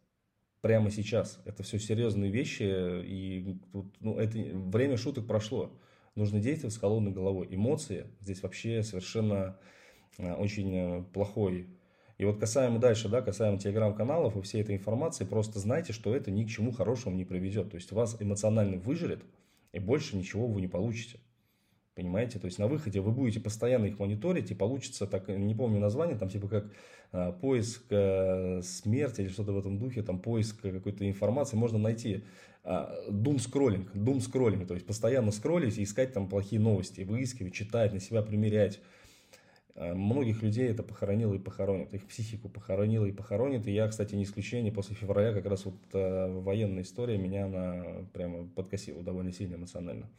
Прямо 0.62 0.90
сейчас. 0.92 1.40
Это 1.46 1.64
все 1.64 1.80
серьезные 1.80 2.32
вещи. 2.32 2.64
И 3.06 3.60
тут, 3.72 3.96
ну, 4.00 4.18
это 4.18 4.38
время 4.38 4.98
шуток 4.98 5.28
прошло. 5.28 5.72
Нужно 6.16 6.40
действовать 6.40 6.74
с 6.74 6.80
холодной 6.80 7.12
головой. 7.12 7.48
Эмоции 7.50 8.08
здесь 8.22 8.42
вообще 8.42 8.82
совершенно 8.82 9.58
э, 10.18 10.34
очень 10.34 10.76
э, 10.76 11.04
плохой. 11.14 11.68
И 12.18 12.26
вот 12.26 12.40
касаемо 12.40 12.80
дальше, 12.80 13.10
да, 13.10 13.22
касаемо 13.22 13.60
телеграм-каналов 13.60 14.36
и 14.36 14.42
всей 14.42 14.62
этой 14.62 14.76
информации, 14.76 15.26
просто 15.26 15.60
знайте, 15.60 15.94
что 15.94 16.16
это 16.16 16.32
ни 16.32 16.44
к 16.44 16.50
чему 16.50 16.72
хорошему 16.72 17.16
не 17.16 17.26
приведет. 17.26 17.70
То 17.70 17.76
есть 17.76 17.92
вас 17.92 18.18
эмоционально 18.20 18.78
выжрет, 18.78 19.24
и 19.72 19.80
больше 19.80 20.18
ничего 20.18 20.48
вы 20.48 20.62
не 20.62 20.68
получите. 20.68 21.20
Понимаете? 21.98 22.38
То 22.38 22.46
есть 22.46 22.60
на 22.60 22.68
выходе 22.68 23.02
вы 23.02 23.12
будете 23.12 23.40
постоянно 23.40 23.88
их 23.88 23.98
мониторить, 23.98 24.52
и 24.52 24.54
получится, 24.54 25.08
так 25.08 25.28
не 25.28 25.56
помню 25.56 25.80
название, 25.80 26.16
там 26.16 26.30
типа 26.30 26.48
как 26.48 26.72
а, 27.12 27.32
поиск 27.32 27.86
а, 27.90 28.62
смерти 28.62 29.22
или 29.22 29.30
что-то 29.30 29.52
в 29.52 29.58
этом 29.58 29.80
духе, 29.80 30.04
там 30.04 30.20
поиск 30.20 30.62
какой-то 30.62 31.10
информации, 31.10 31.58
можно 31.58 31.80
найти 31.80 32.24
doom 32.64 33.40
скроллинг, 33.40 33.96
doom 33.96 34.20
скроллинг, 34.20 34.68
то 34.68 34.76
есть 34.76 34.86
постоянно 34.86 35.32
скроллить 35.32 35.78
и 35.80 35.84
искать 35.84 36.14
там 36.14 36.30
плохие 36.30 36.62
новости, 36.62 37.02
выискивать, 37.02 37.54
читать, 37.54 37.94
на 37.94 38.00
себя 38.00 38.22
примерять. 38.22 38.80
А, 39.78 39.94
многих 39.94 40.42
людей 40.42 40.70
это 40.70 40.84
похоронило 40.84 41.34
и 41.34 41.40
похоронит, 41.40 41.94
их 41.94 42.06
психику 42.06 42.50
похоронило 42.50 43.06
и 43.06 43.12
похоронит. 43.12 43.68
И 43.68 43.72
я, 43.72 43.88
кстати, 43.88 44.16
не 44.16 44.24
исключение, 44.24 44.72
после 44.72 44.96
февраля 44.96 45.34
как 45.34 45.46
раз 45.46 45.66
вот 45.66 45.76
а, 45.94 46.42
военная 46.42 46.84
история 46.84 47.18
меня 47.18 47.46
она 47.46 48.08
прямо 48.14 48.48
подкосила 48.48 49.02
довольно 49.02 49.32
сильно 49.32 49.56
эмоционально. 49.56 50.10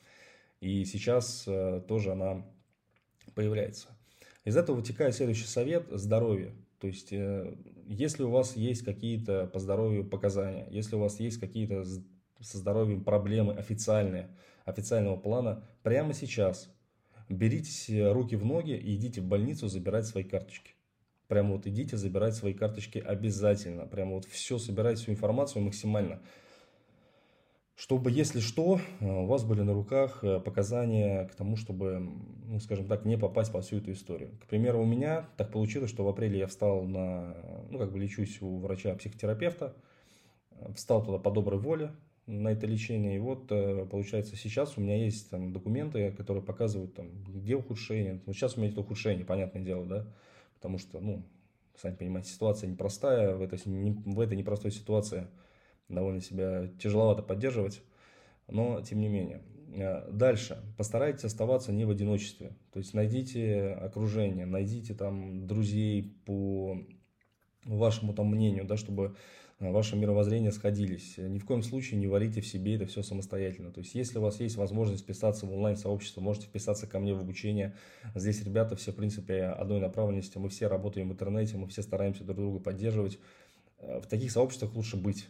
И 0.60 0.84
сейчас 0.84 1.44
э, 1.46 1.82
тоже 1.86 2.12
она 2.12 2.44
появляется. 3.34 3.88
Из 4.44 4.56
этого 4.56 4.76
вытекает 4.76 5.14
следующий 5.14 5.46
совет– 5.46 5.86
здоровье. 5.90 6.54
То 6.80 6.86
есть, 6.86 7.12
э, 7.12 7.54
если 7.86 8.22
у 8.22 8.30
вас 8.30 8.56
есть 8.56 8.82
какие-то 8.84 9.46
по 9.46 9.58
здоровью 9.58 10.04
показания, 10.04 10.66
если 10.70 10.96
у 10.96 11.00
вас 11.00 11.20
есть 11.20 11.38
какие-то 11.38 11.84
со 12.40 12.58
здоровьем 12.58 13.02
проблемы 13.02 13.54
официальные, 13.54 14.28
официального 14.64 15.16
плана, 15.16 15.64
прямо 15.82 16.14
сейчас 16.14 16.70
берите 17.28 18.12
руки 18.12 18.36
в 18.36 18.44
ноги 18.44 18.72
и 18.72 18.94
идите 18.94 19.20
в 19.20 19.24
больницу 19.24 19.68
забирать 19.68 20.06
свои 20.06 20.24
карточки. 20.24 20.72
Прямо 21.26 21.56
вот 21.56 21.66
идите 21.66 21.96
забирать 21.96 22.34
свои 22.34 22.54
карточки 22.54 22.98
обязательно. 22.98 23.86
Прямо 23.86 24.14
вот 24.14 24.24
все, 24.24 24.58
собирайте 24.58 25.02
всю 25.02 25.12
информацию 25.12 25.62
максимально 25.62 26.22
чтобы, 27.78 28.10
если 28.10 28.40
что, 28.40 28.80
э, 28.98 29.06
у 29.08 29.26
вас 29.26 29.44
были 29.44 29.62
на 29.62 29.72
руках 29.72 30.24
э, 30.24 30.40
показания 30.40 31.26
к 31.28 31.36
тому, 31.36 31.56
чтобы, 31.56 32.10
ну, 32.46 32.58
скажем 32.58 32.88
так, 32.88 33.04
не 33.04 33.16
попасть 33.16 33.52
по 33.52 33.60
всю 33.60 33.76
эту 33.76 33.92
историю. 33.92 34.30
К 34.42 34.46
примеру, 34.46 34.82
у 34.82 34.84
меня 34.84 35.28
так 35.36 35.52
получилось, 35.52 35.88
что 35.88 36.04
в 36.04 36.08
апреле 36.08 36.40
я 36.40 36.48
встал 36.48 36.82
на, 36.82 37.36
ну, 37.70 37.78
как 37.78 37.92
бы 37.92 38.00
лечусь 38.00 38.42
у 38.42 38.58
врача-психотерапевта, 38.58 39.76
э, 40.50 40.72
встал 40.74 41.04
туда 41.04 41.18
по 41.18 41.30
доброй 41.30 41.60
воле 41.60 41.92
на 42.26 42.48
это 42.48 42.66
лечение, 42.66 43.16
и 43.16 43.20
вот, 43.20 43.46
получается, 43.90 44.36
сейчас 44.36 44.76
у 44.76 44.82
меня 44.82 45.02
есть 45.02 45.30
там 45.30 45.50
документы, 45.50 46.12
которые 46.12 46.42
показывают, 46.42 46.92
там, 46.92 47.06
где 47.26 47.54
ухудшение. 47.54 48.20
Вот 48.26 48.34
сейчас 48.34 48.56
у 48.56 48.56
меня 48.58 48.66
есть 48.66 48.78
ухудшение, 48.78 49.24
понятное 49.24 49.62
дело, 49.62 49.86
да, 49.86 50.06
потому 50.56 50.76
что, 50.76 51.00
ну, 51.00 51.22
сами 51.74 51.94
понимаете, 51.94 52.28
ситуация 52.28 52.68
непростая, 52.68 53.34
в 53.34 53.40
этой, 53.40 53.58
в 53.64 54.20
этой 54.20 54.36
непростой 54.36 54.72
ситуации– 54.72 55.28
довольно 55.88 56.20
себя 56.20 56.68
тяжеловато 56.78 57.22
поддерживать, 57.22 57.82
но 58.46 58.80
тем 58.82 59.00
не 59.00 59.08
менее. 59.08 59.42
Э, 59.74 60.10
дальше. 60.10 60.62
Постарайтесь 60.76 61.24
оставаться 61.24 61.72
не 61.72 61.84
в 61.84 61.90
одиночестве. 61.90 62.56
То 62.72 62.78
есть 62.78 62.94
найдите 62.94 63.68
окружение, 63.72 64.46
найдите 64.46 64.94
там 64.94 65.46
друзей 65.46 66.16
по 66.24 66.78
вашему 67.64 68.14
там 68.14 68.28
мнению, 68.28 68.64
да, 68.64 68.76
чтобы 68.76 69.14
э, 69.58 69.70
ваше 69.70 69.96
мировоззрение 69.96 70.52
сходились. 70.52 71.16
Ни 71.18 71.38
в 71.38 71.44
коем 71.44 71.62
случае 71.62 72.00
не 72.00 72.06
варите 72.06 72.40
в 72.40 72.46
себе 72.46 72.76
это 72.76 72.86
все 72.86 73.02
самостоятельно. 73.02 73.70
То 73.70 73.80
есть, 73.80 73.94
если 73.94 74.18
у 74.18 74.22
вас 74.22 74.40
есть 74.40 74.56
возможность 74.56 75.02
вписаться 75.02 75.46
в 75.46 75.52
онлайн-сообщество, 75.52 76.20
можете 76.20 76.46
вписаться 76.46 76.86
ко 76.86 76.98
мне 76.98 77.14
в 77.14 77.20
обучение. 77.20 77.74
Здесь 78.14 78.42
ребята 78.42 78.76
все, 78.76 78.92
в 78.92 78.96
принципе, 78.96 79.44
одной 79.44 79.80
направленности. 79.80 80.38
Мы 80.38 80.48
все 80.48 80.66
работаем 80.66 81.08
в 81.08 81.12
интернете, 81.12 81.56
мы 81.56 81.68
все 81.68 81.82
стараемся 81.82 82.24
друг 82.24 82.38
друга 82.38 82.58
поддерживать. 82.58 83.18
Э, 83.80 84.00
в 84.00 84.06
таких 84.06 84.30
сообществах 84.30 84.74
лучше 84.74 84.96
быть 84.96 85.28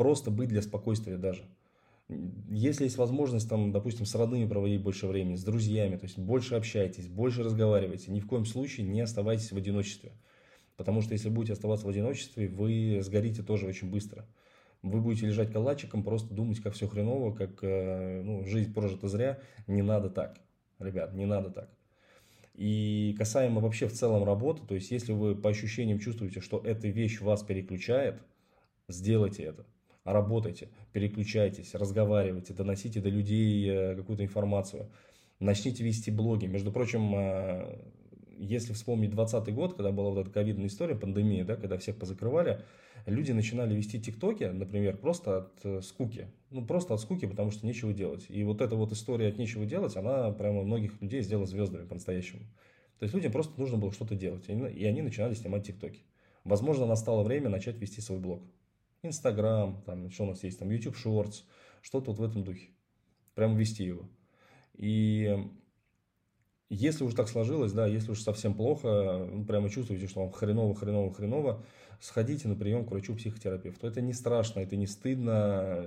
просто 0.00 0.30
быть 0.30 0.48
для 0.48 0.62
спокойствия 0.62 1.18
даже. 1.18 1.42
Если 2.48 2.84
есть 2.84 2.96
возможность, 2.96 3.50
там, 3.50 3.70
допустим, 3.70 4.06
с 4.06 4.14
родными 4.14 4.48
проводить 4.48 4.80
больше 4.80 5.06
времени, 5.06 5.36
с 5.36 5.44
друзьями, 5.44 5.96
то 5.96 6.06
есть 6.06 6.16
больше 6.16 6.54
общайтесь, 6.54 7.06
больше 7.06 7.42
разговаривайте, 7.42 8.10
ни 8.10 8.20
в 8.20 8.26
коем 8.26 8.46
случае 8.46 8.86
не 8.86 9.02
оставайтесь 9.02 9.52
в 9.52 9.58
одиночестве. 9.58 10.12
Потому 10.78 11.02
что 11.02 11.12
если 11.12 11.28
будете 11.28 11.52
оставаться 11.52 11.84
в 11.84 11.90
одиночестве, 11.90 12.48
вы 12.48 13.00
сгорите 13.02 13.42
тоже 13.42 13.66
очень 13.66 13.90
быстро. 13.90 14.26
Вы 14.80 15.02
будете 15.02 15.26
лежать 15.26 15.52
калачиком, 15.52 16.02
просто 16.02 16.32
думать, 16.32 16.60
как 16.60 16.72
все 16.72 16.88
хреново, 16.88 17.34
как 17.34 17.62
э, 17.62 18.22
ну, 18.24 18.46
жизнь 18.46 18.72
прожита 18.72 19.06
зря. 19.06 19.38
Не 19.66 19.82
надо 19.82 20.08
так, 20.08 20.40
ребят, 20.78 21.12
не 21.12 21.26
надо 21.26 21.50
так. 21.50 21.70
И 22.54 23.14
касаемо 23.18 23.60
вообще 23.60 23.86
в 23.86 23.92
целом 23.92 24.24
работы, 24.24 24.62
то 24.66 24.74
есть 24.74 24.90
если 24.90 25.12
вы 25.12 25.36
по 25.36 25.50
ощущениям 25.50 25.98
чувствуете, 25.98 26.40
что 26.40 26.58
эта 26.64 26.88
вещь 26.88 27.20
вас 27.20 27.42
переключает, 27.42 28.22
сделайте 28.88 29.42
это 29.42 29.66
работайте, 30.04 30.68
переключайтесь, 30.92 31.74
разговаривайте, 31.74 32.54
доносите 32.54 33.00
до 33.00 33.08
людей 33.08 33.68
э, 33.68 33.96
какую-то 33.96 34.24
информацию. 34.24 34.88
Начните 35.38 35.84
вести 35.84 36.10
блоги. 36.10 36.46
Между 36.46 36.72
прочим, 36.72 37.14
э, 37.14 37.78
если 38.38 38.72
вспомнить 38.72 39.10
2020 39.10 39.54
год, 39.54 39.74
когда 39.74 39.92
была 39.92 40.10
вот 40.10 40.20
эта 40.20 40.30
ковидная 40.30 40.66
история, 40.66 40.94
пандемия, 40.94 41.44
да, 41.44 41.56
когда 41.56 41.76
всех 41.78 41.96
позакрывали, 41.96 42.60
люди 43.06 43.32
начинали 43.32 43.74
вести 43.74 44.00
тиктоки, 44.00 44.44
например, 44.44 44.96
просто 44.96 45.38
от 45.38 45.64
э, 45.64 45.80
скуки. 45.82 46.28
Ну, 46.50 46.64
просто 46.64 46.94
от 46.94 47.00
скуки, 47.00 47.26
потому 47.26 47.50
что 47.50 47.66
нечего 47.66 47.92
делать. 47.92 48.26
И 48.28 48.42
вот 48.44 48.60
эта 48.60 48.76
вот 48.76 48.92
история 48.92 49.28
от 49.28 49.38
нечего 49.38 49.66
делать, 49.66 49.96
она 49.96 50.30
прямо 50.32 50.62
многих 50.62 51.00
людей 51.00 51.22
сделала 51.22 51.46
звездами 51.46 51.86
по-настоящему. 51.86 52.42
То 52.98 53.04
есть 53.04 53.14
людям 53.14 53.32
просто 53.32 53.58
нужно 53.58 53.78
было 53.78 53.92
что-то 53.92 54.14
делать, 54.14 54.44
и 54.48 54.84
они 54.84 55.00
начинали 55.00 55.34
снимать 55.34 55.66
тиктоки. 55.66 56.00
Возможно, 56.44 56.86
настало 56.86 57.22
время 57.22 57.48
начать 57.48 57.76
вести 57.78 58.00
свой 58.00 58.18
блог. 58.18 58.42
Инстаграм, 59.02 59.82
там, 59.86 60.10
что 60.10 60.24
у 60.24 60.26
нас 60.26 60.42
есть, 60.44 60.58
там, 60.58 60.70
YouTube 60.70 60.96
Shorts, 60.96 61.44
что-то 61.80 62.10
вот 62.10 62.20
в 62.20 62.22
этом 62.22 62.44
духе. 62.44 62.68
Прямо 63.34 63.56
вести 63.56 63.84
его. 63.84 64.08
И 64.74 65.36
если 66.68 67.04
уж 67.04 67.14
так 67.14 67.28
сложилось, 67.28 67.72
да, 67.72 67.86
если 67.86 68.12
уж 68.12 68.20
совсем 68.20 68.54
плохо, 68.54 69.26
ну, 69.30 69.44
прямо 69.44 69.68
чувствуете, 69.68 70.06
что 70.06 70.20
вам 70.20 70.30
хреново, 70.30 70.74
хреново, 70.74 71.12
хреново, 71.12 71.64
сходите 72.00 72.46
на 72.46 72.54
прием 72.54 72.84
к 72.84 72.90
врачу-психотерапевту. 72.90 73.86
Это 73.86 74.00
не 74.00 74.12
страшно, 74.12 74.60
это 74.60 74.76
не 74.76 74.86
стыдно, 74.86 75.84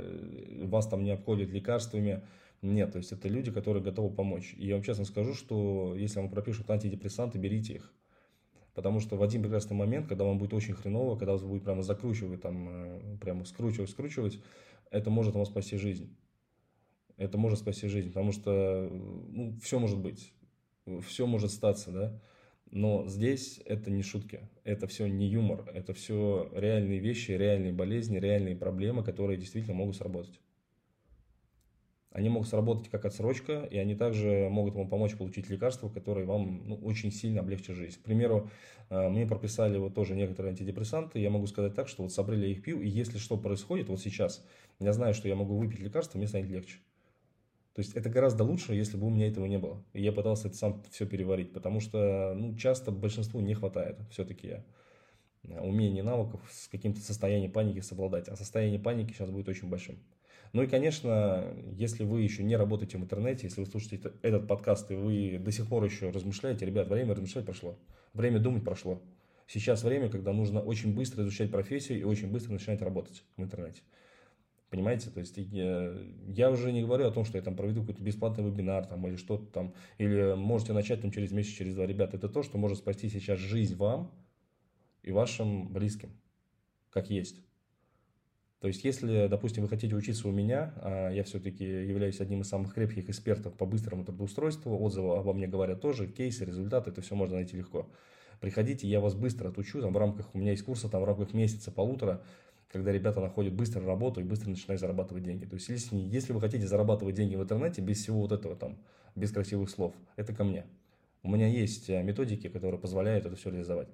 вас 0.63 0.87
там 0.87 1.03
не 1.03 1.11
обходят 1.11 1.49
лекарствами. 1.51 2.23
Нет, 2.61 2.91
то 2.91 2.97
есть 2.97 3.11
это 3.11 3.27
люди, 3.27 3.51
которые 3.51 3.83
готовы 3.83 4.13
помочь. 4.13 4.53
И 4.57 4.67
я 4.67 4.75
вам 4.75 4.83
честно 4.83 5.05
скажу, 5.05 5.33
что 5.33 5.95
если 5.95 6.19
вам 6.19 6.29
пропишут 6.29 6.69
антидепрессанты, 6.69 7.37
берите 7.37 7.73
их. 7.75 7.93
Потому 8.73 8.99
что 8.99 9.15
в 9.17 9.23
один 9.23 9.43
прекрасный 9.43 9.75
момент, 9.75 10.07
когда 10.07 10.23
вам 10.23 10.39
будет 10.39 10.53
очень 10.53 10.73
хреново, 10.73 11.15
когда 11.15 11.33
вас 11.33 11.43
будет 11.43 11.63
прямо 11.63 11.83
закручивать, 11.83 12.41
там, 12.41 12.69
э, 12.69 13.17
прямо 13.21 13.45
скручивать, 13.45 13.89
скручивать, 13.89 14.39
это 14.89 15.09
может 15.09 15.35
вам 15.35 15.45
спасти 15.45 15.77
жизнь. 15.77 16.15
Это 17.17 17.37
может 17.37 17.59
спасти 17.59 17.87
жизнь, 17.87 18.09
потому 18.09 18.31
что 18.31 18.89
ну, 18.91 19.55
все 19.61 19.79
может 19.79 19.99
быть, 19.99 20.33
все 21.05 21.27
может 21.27 21.51
статься, 21.51 21.91
да. 21.91 22.21
Но 22.71 23.07
здесь 23.07 23.61
это 23.65 23.91
не 23.91 24.01
шутки, 24.01 24.49
это 24.63 24.87
все 24.87 25.05
не 25.05 25.27
юмор, 25.27 25.69
это 25.71 25.93
все 25.93 26.49
реальные 26.55 26.97
вещи, 26.97 27.29
реальные 27.31 27.71
болезни, 27.71 28.17
реальные 28.17 28.55
проблемы, 28.55 29.03
которые 29.03 29.37
действительно 29.37 29.75
могут 29.75 29.95
сработать. 29.95 30.39
Они 32.13 32.29
могут 32.29 32.47
сработать 32.47 32.89
как 32.89 33.05
отсрочка, 33.05 33.67
и 33.71 33.77
они 33.77 33.95
также 33.95 34.47
могут 34.51 34.75
вам 34.75 34.87
помочь 34.87 35.17
получить 35.17 35.49
лекарства, 35.49 35.89
которые 35.89 36.27
вам 36.27 36.61
ну, 36.65 36.75
очень 36.75 37.11
сильно 37.11 37.41
облегчат 37.41 37.75
жизнь. 37.75 37.97
К 37.99 38.03
примеру, 38.03 38.51
э, 38.91 39.09
мне 39.09 39.25
прописали 39.25 39.79
вот 39.79 39.95
тоже 39.95 40.13
некоторые 40.15 40.51
антидепрессанты, 40.51 41.17
я 41.17 41.31
могу 41.31 41.47
сказать 41.47 41.73
так, 41.73 41.87
что 41.87 42.03
вот 42.03 42.13
с 42.13 42.19
апреля 42.19 42.45
я 42.45 42.51
их 42.51 42.61
пью, 42.61 42.81
и 42.81 42.87
если 42.87 43.17
что 43.17 43.35
происходит 43.35 43.89
вот 43.89 43.99
сейчас, 43.99 44.45
я 44.79 44.93
знаю, 44.93 45.15
что 45.15 45.27
я 45.27 45.35
могу 45.35 45.57
выпить 45.57 45.79
лекарство, 45.79 46.19
мне 46.19 46.27
станет 46.27 46.49
легче. 46.49 46.77
То 47.73 47.79
есть 47.79 47.95
это 47.95 48.09
гораздо 48.11 48.43
лучше, 48.43 48.75
если 48.75 48.95
бы 48.95 49.07
у 49.07 49.09
меня 49.09 49.27
этого 49.27 49.47
не 49.47 49.57
было. 49.57 49.83
И 49.93 50.03
я 50.03 50.11
пытался 50.11 50.49
это 50.49 50.57
сам 50.57 50.83
все 50.91 51.07
переварить, 51.07 51.51
потому 51.51 51.79
что 51.79 52.35
ну, 52.35 52.55
часто 52.55 52.91
большинству 52.91 53.39
не 53.39 53.55
хватает 53.55 53.97
все-таки 54.11 54.47
я. 54.47 54.63
умений, 55.61 56.03
навыков 56.03 56.41
с 56.51 56.67
каким-то 56.67 57.01
состоянием 57.01 57.51
паники 57.51 57.79
совладать. 57.79 58.29
А 58.29 58.35
состояние 58.35 58.79
паники 58.79 59.13
сейчас 59.13 59.31
будет 59.31 59.49
очень 59.49 59.67
большим. 59.67 59.97
Ну 60.53 60.61
и, 60.61 60.67
конечно, 60.67 61.51
если 61.71 62.03
вы 62.03 62.21
еще 62.21 62.43
не 62.43 62.55
работаете 62.55 62.99
в 62.99 63.01
интернете, 63.01 63.47
если 63.47 63.61
вы 63.61 63.67
слушаете 63.67 64.13
этот 64.21 64.47
подкаст 64.47 64.91
и 64.91 64.95
вы 64.95 65.39
до 65.39 65.51
сих 65.51 65.67
пор 65.67 65.83
еще 65.83 66.11
размышляете, 66.11 66.67
ребят, 66.67 66.87
время 66.87 67.15
размышлять 67.15 67.45
прошло, 67.45 67.75
время 68.13 68.39
думать 68.39 68.63
прошло. 68.63 69.01
Сейчас 69.47 69.83
время, 69.83 70.09
когда 70.09 70.31
нужно 70.31 70.61
очень 70.61 70.93
быстро 70.93 71.23
изучать 71.23 71.51
профессию 71.51 71.99
и 71.99 72.03
очень 72.03 72.31
быстро 72.31 72.53
начинать 72.53 72.83
работать 72.83 73.23
в 73.35 73.41
интернете. 73.41 73.81
Понимаете? 74.69 75.09
То 75.09 75.21
есть 75.21 75.37
я, 75.37 75.91
я 76.27 76.51
уже 76.51 76.71
не 76.71 76.83
говорю 76.83 77.07
о 77.07 77.11
том, 77.11 77.25
что 77.25 77.37
я 77.39 77.43
там 77.43 77.55
проведу 77.55 77.81
какой-то 77.81 78.03
бесплатный 78.03 78.43
вебинар 78.43 78.85
там, 78.85 79.07
или 79.07 79.15
что-то 79.15 79.45
там, 79.47 79.73
или 79.97 80.35
можете 80.35 80.73
начать 80.73 81.01
там 81.01 81.11
через 81.11 81.31
месяц, 81.31 81.51
через 81.51 81.73
два. 81.73 81.87
Ребята, 81.87 82.17
это 82.17 82.29
то, 82.29 82.43
что 82.43 82.59
может 82.59 82.77
спасти 82.77 83.09
сейчас 83.09 83.39
жизнь 83.39 83.75
вам 83.75 84.11
и 85.01 85.11
вашим 85.11 85.73
близким, 85.73 86.11
как 86.91 87.09
есть. 87.09 87.41
То 88.63 88.67
есть, 88.67 88.85
если, 88.85 89.27
допустим, 89.27 89.63
вы 89.63 89.67
хотите 89.67 89.93
учиться 89.93 90.25
у 90.25 90.31
меня, 90.31 90.73
а 90.77 91.09
я 91.09 91.25
все-таки 91.25 91.65
являюсь 91.65 92.21
одним 92.21 92.43
из 92.43 92.47
самых 92.47 92.73
крепких 92.73 93.09
экспертов 93.09 93.53
по 93.55 93.65
быстрому 93.65 94.05
трудоустройству, 94.05 94.79
отзывы 94.81 95.17
обо 95.17 95.33
мне 95.33 95.47
говорят 95.47 95.81
тоже, 95.81 96.07
кейсы, 96.07 96.45
результаты, 96.45 96.91
это 96.91 97.01
все 97.01 97.13
можно 97.13 97.35
найти 97.35 97.57
легко. 97.57 97.89
Приходите, 98.39 98.87
я 98.87 99.01
вас 99.01 99.15
быстро 99.15 99.49
отучу, 99.49 99.81
там 99.81 99.91
в 99.91 99.97
рамках, 99.97 100.33
у 100.33 100.37
меня 100.37 100.51
есть 100.51 100.63
курсы, 100.63 100.87
там 100.87 101.01
в 101.01 101.03
рамках 101.03 101.33
месяца, 101.33 101.73
полутора, 101.73 102.23
когда 102.71 102.93
ребята 102.93 103.19
находят 103.19 103.53
быстро 103.53 103.85
работу 103.85 104.21
и 104.21 104.23
быстро 104.23 104.49
начинают 104.49 104.79
зарабатывать 104.79 105.25
деньги. 105.25 105.43
То 105.43 105.55
есть, 105.55 105.67
если, 105.67 105.97
если 105.97 106.31
вы 106.31 106.39
хотите 106.39 106.65
зарабатывать 106.65 107.15
деньги 107.15 107.35
в 107.35 107.41
интернете 107.41 107.81
без 107.81 107.97
всего 107.97 108.21
вот 108.21 108.31
этого 108.31 108.55
там, 108.55 108.77
без 109.13 109.33
красивых 109.33 109.69
слов, 109.69 109.93
это 110.15 110.33
ко 110.33 110.45
мне. 110.45 110.63
У 111.21 111.29
меня 111.29 111.47
есть 111.49 111.89
э, 111.89 112.01
методики, 112.01 112.47
которые 112.47 112.79
позволяют 112.79 113.25
это 113.25 113.35
все 113.35 113.49
реализовать. 113.49 113.89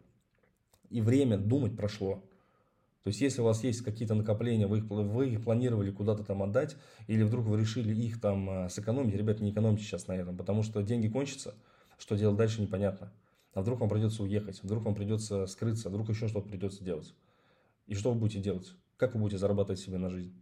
И 0.92 1.02
время 1.02 1.40
думать 1.40 1.76
прошло. 1.76 2.24
То 3.10 3.12
есть, 3.12 3.22
если 3.22 3.42
у 3.42 3.46
вас 3.46 3.64
есть 3.64 3.82
какие-то 3.82 4.14
накопления, 4.14 4.68
вы 4.68 4.78
их, 4.78 4.84
вы 4.84 5.30
их 5.30 5.44
планировали 5.44 5.90
куда-то 5.90 6.24
там 6.24 6.44
отдать, 6.44 6.78
или 7.08 7.24
вдруг 7.24 7.48
вы 7.48 7.60
решили 7.60 7.92
их 7.92 8.22
там 8.22 8.48
а, 8.48 8.70
сэкономить, 8.70 9.16
ребят, 9.16 9.40
не 9.40 9.50
экономьте 9.50 9.84
сейчас 9.84 10.06
на 10.06 10.12
этом, 10.12 10.38
потому 10.38 10.62
что 10.62 10.84
деньги 10.84 11.08
кончатся, 11.08 11.56
что 11.98 12.16
делать 12.16 12.38
дальше 12.38 12.62
непонятно. 12.62 13.12
А 13.56 13.62
вдруг 13.62 13.80
вам 13.80 13.90
придется 13.90 14.22
уехать, 14.22 14.62
вдруг 14.62 14.84
вам 14.84 14.94
придется 14.94 15.48
скрыться, 15.48 15.90
вдруг 15.90 16.08
еще 16.10 16.28
что-то 16.28 16.50
придется 16.50 16.84
делать. 16.84 17.16
И 17.88 17.96
что 17.96 18.14
вы 18.14 18.20
будете 18.20 18.42
делать? 18.42 18.76
Как 18.96 19.16
вы 19.16 19.22
будете 19.22 19.40
зарабатывать 19.40 19.80
себе 19.80 19.98
на 19.98 20.12
жизнь? 20.12 20.40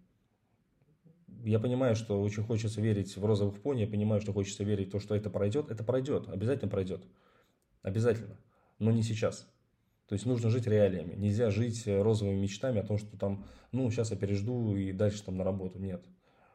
Я 1.45 1.61
понимаю, 1.61 1.95
что 1.95 2.21
очень 2.21 2.43
хочется 2.43 2.81
верить 2.81 3.15
в 3.15 3.23
розовых 3.23 3.61
пони, 3.61 3.83
я 3.83 3.87
понимаю, 3.87 4.19
что 4.19 4.33
хочется 4.33 4.65
верить 4.65 4.89
в 4.89 4.91
то, 4.91 4.99
что 4.99 5.15
это 5.15 5.29
пройдет. 5.29 5.71
Это 5.71 5.85
пройдет, 5.85 6.27
обязательно 6.27 6.69
пройдет. 6.69 7.05
Обязательно. 7.81 8.35
Но 8.77 8.91
не 8.91 9.03
сейчас. 9.03 9.47
То 10.07 10.13
есть 10.13 10.25
нужно 10.25 10.49
жить 10.49 10.67
реалиями. 10.67 11.15
Нельзя 11.15 11.49
жить 11.49 11.85
э, 11.85 12.01
розовыми 12.01 12.37
мечтами 12.37 12.79
о 12.79 12.83
том, 12.83 12.97
что 12.97 13.17
там, 13.17 13.45
ну, 13.73 13.89
сейчас 13.91 14.11
я 14.11 14.17
пережду 14.17 14.75
и 14.75 14.93
дальше 14.93 15.23
там 15.23 15.35
на 15.35 15.43
работу. 15.43 15.79
Нет. 15.79 16.05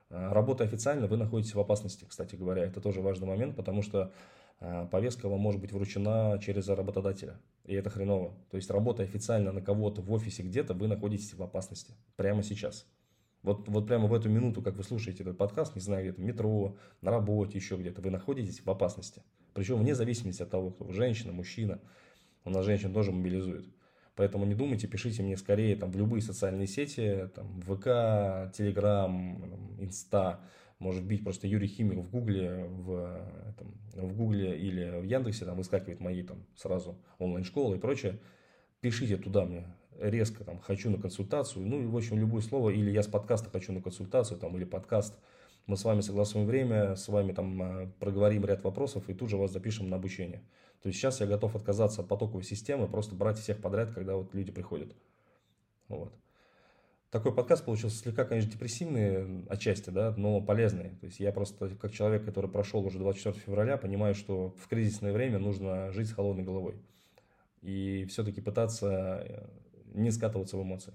А, 0.08 0.32
работа 0.32 0.64
официально, 0.64 1.06
вы 1.06 1.18
находитесь 1.18 1.54
в 1.54 1.60
опасности, 1.60 2.06
кстати 2.08 2.34
говоря. 2.34 2.64
Это 2.64 2.80
тоже 2.80 3.02
важный 3.02 3.26
момент, 3.26 3.54
потому 3.54 3.82
что 3.82 4.12
а, 4.58 4.86
повестка 4.86 5.28
вам 5.28 5.40
может 5.40 5.60
быть 5.60 5.70
вручена 5.72 6.40
через 6.42 6.66
работодателя. 6.68 7.38
И 7.66 7.74
это 7.74 7.90
хреново. 7.90 8.34
То 8.50 8.56
есть 8.56 8.70
работая 8.70 9.06
официально 9.06 9.52
на 9.52 9.60
кого-то 9.60 10.00
в 10.00 10.10
офисе 10.12 10.42
где-то, 10.42 10.72
вы 10.72 10.88
находитесь 10.88 11.34
в 11.34 11.42
опасности. 11.42 11.92
Прямо 12.16 12.42
сейчас. 12.42 12.86
Вот, 13.42 13.68
вот 13.68 13.86
прямо 13.86 14.06
в 14.06 14.14
эту 14.14 14.30
минуту, 14.30 14.62
как 14.62 14.76
вы 14.76 14.82
слушаете 14.84 15.24
этот 15.24 15.36
подкаст, 15.36 15.74
не 15.74 15.82
знаю, 15.82 16.04
где-то 16.04 16.22
метро, 16.22 16.76
на 17.02 17.10
работе, 17.10 17.58
еще 17.58 17.76
где-то, 17.76 18.00
вы 18.00 18.10
находитесь 18.10 18.64
в 18.64 18.70
опасности. 18.70 19.22
Причем 19.52 19.78
вне 19.78 19.94
зависимости 19.94 20.42
от 20.42 20.48
того, 20.48 20.70
кто 20.70 20.84
вы, 20.84 20.94
женщина, 20.94 21.32
мужчина– 21.34 21.78
у 22.44 22.50
нас 22.50 22.64
женщин 22.64 22.92
тоже 22.92 23.12
мобилизует. 23.12 23.66
Поэтому 24.14 24.44
не 24.44 24.54
думайте, 24.54 24.86
пишите 24.86 25.22
мне 25.22 25.36
скорее 25.36 25.74
там, 25.76 25.90
в 25.90 25.96
любые 25.96 26.20
социальные 26.20 26.66
сети, 26.66 27.30
там, 27.34 27.60
ВК, 27.62 28.52
Телеграм, 28.54 29.78
Инста, 29.78 30.40
может 30.78 31.04
быть, 31.04 31.24
просто 31.24 31.46
Юрий 31.46 31.68
Химик 31.68 31.98
в 31.98 32.10
Гугле, 32.10 32.66
в, 32.68 33.54
там, 33.56 34.08
в 34.08 34.16
Гугле 34.16 34.58
или 34.58 35.00
в 35.00 35.04
Яндексе, 35.04 35.44
там 35.44 35.56
выскакивает 35.56 36.00
мои 36.00 36.22
там 36.22 36.44
сразу 36.56 36.98
онлайн-школы 37.18 37.76
и 37.76 37.80
прочее. 37.80 38.18
Пишите 38.80 39.16
туда 39.16 39.44
мне 39.44 39.66
резко, 39.98 40.44
там, 40.44 40.58
хочу 40.58 40.90
на 40.90 40.98
консультацию, 40.98 41.66
ну, 41.66 41.80
и, 41.80 41.86
в 41.86 41.96
общем, 41.96 42.18
любое 42.18 42.42
слово, 42.42 42.70
или 42.70 42.90
я 42.90 43.02
с 43.02 43.06
подкаста 43.06 43.50
хочу 43.50 43.72
на 43.72 43.80
консультацию, 43.80 44.38
там, 44.38 44.56
или 44.56 44.64
подкаст, 44.64 45.14
мы 45.66 45.76
с 45.76 45.84
вами 45.84 46.00
согласуем 46.00 46.46
время, 46.46 46.96
с 46.96 47.08
вами 47.08 47.32
там 47.32 47.62
э, 47.62 47.86
проговорим 48.00 48.44
ряд 48.44 48.64
вопросов 48.64 49.08
и 49.08 49.14
тут 49.14 49.30
же 49.30 49.36
вас 49.36 49.52
запишем 49.52 49.88
на 49.88 49.96
обучение. 49.96 50.42
То 50.82 50.88
есть 50.88 50.98
сейчас 50.98 51.20
я 51.20 51.26
готов 51.26 51.54
отказаться 51.54 52.02
от 52.02 52.08
потоковой 52.08 52.42
системы, 52.42 52.88
просто 52.88 53.14
брать 53.14 53.38
всех 53.38 53.60
подряд, 53.60 53.92
когда 53.92 54.16
вот 54.16 54.34
люди 54.34 54.50
приходят. 54.50 54.94
Вот. 55.88 56.12
Такой 57.10 57.34
подкаст 57.34 57.64
получился 57.66 57.98
слегка, 57.98 58.24
конечно, 58.24 58.50
депрессивный 58.50 59.44
отчасти, 59.48 59.90
да, 59.90 60.14
но 60.16 60.40
полезный. 60.40 60.96
То 61.00 61.06
есть 61.06 61.20
я 61.20 61.30
просто, 61.30 61.68
как 61.76 61.92
человек, 61.92 62.24
который 62.24 62.50
прошел 62.50 62.84
уже 62.84 62.98
24 62.98 63.38
февраля, 63.44 63.76
понимаю, 63.76 64.14
что 64.14 64.54
в 64.58 64.66
кризисное 64.66 65.12
время 65.12 65.38
нужно 65.38 65.92
жить 65.92 66.08
с 66.08 66.14
холодной 66.14 66.42
головой. 66.42 66.74
И 67.60 68.06
все-таки 68.06 68.40
пытаться 68.40 69.24
э, 69.24 69.46
не 69.92 70.10
скатываться 70.10 70.56
в 70.56 70.62
эмоции. 70.62 70.94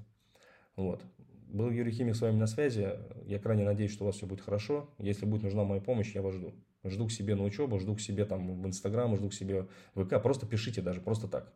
Вот. 0.76 1.02
Был 1.48 1.70
Юрий 1.70 1.92
Химик 1.92 2.16
с 2.16 2.22
вами 2.22 2.36
на 2.36 2.48
связи. 2.48 2.96
Я 3.26 3.40
крайне 3.40 3.64
надеюсь, 3.64 3.92
что 3.94 4.04
у 4.04 4.08
вас 4.08 4.18
все 4.18 4.26
будет 4.26 4.42
хорошо. 4.42 4.90
Если 4.98 5.26
будет 5.26 5.44
нужна 5.44 5.64
моя 5.64 5.82
помощь, 5.82 6.14
я 6.14 6.24
вас 6.24 6.34
жду. 6.34 6.54
Жду 6.90 7.08
к 7.08 7.12
себе 7.12 7.36
на 7.36 7.44
учебу, 7.44 7.80
жду 7.80 7.96
к 7.96 8.02
себе 8.02 8.26
там 8.26 8.62
в 8.62 8.68
Инстаграм, 8.68 9.16
жду 9.16 9.30
к 9.30 9.34
себе 9.34 9.68
в 9.96 10.06
ВК. 10.06 10.22
Просто 10.22 10.46
пишите 10.46 10.82
даже, 10.82 11.02
просто 11.02 11.28
так. 11.28 11.54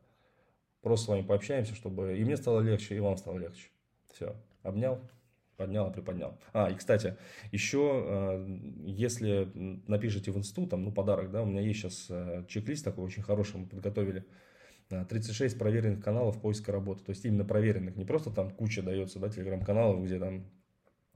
Просто 0.82 1.06
с 1.06 1.08
вами 1.10 1.22
пообщаемся, 1.22 1.76
чтобы 1.76 2.18
и 2.18 2.24
мне 2.24 2.38
стало 2.38 2.62
легче, 2.62 2.96
и 2.96 3.00
вам 3.00 3.18
стало 3.18 3.38
легче. 3.38 3.70
Все. 4.12 4.36
Обнял, 4.64 5.00
поднял, 5.58 5.92
приподнял. 5.92 6.40
А, 6.54 6.70
и, 6.72 6.76
кстати, 6.76 7.18
еще, 7.52 8.04
э, 8.04 8.60
если 8.86 9.52
напишите 9.88 10.32
в 10.32 10.38
инсту, 10.38 10.66
там, 10.68 10.84
ну, 10.84 10.92
подарок, 10.92 11.32
да, 11.32 11.44
у 11.44 11.46
меня 11.46 11.62
есть 11.62 11.80
сейчас 11.80 12.08
э, 12.10 12.46
чек-лист 12.48 12.84
такой 12.84 13.06
очень 13.06 13.24
хороший, 13.24 13.58
мы 13.58 13.68
подготовили. 13.68 14.26
36 14.90 15.58
проверенных 15.58 16.04
каналов 16.04 16.42
поиска 16.42 16.74
работы. 16.74 17.04
То 17.06 17.12
есть 17.12 17.24
именно 17.24 17.46
проверенных. 17.46 17.96
Не 17.96 18.04
просто 18.04 18.30
там 18.30 18.50
куча 18.50 18.82
дается, 18.82 19.20
да, 19.20 19.30
телеграм-каналов, 19.30 20.04
где 20.04 20.20
там 20.20 20.52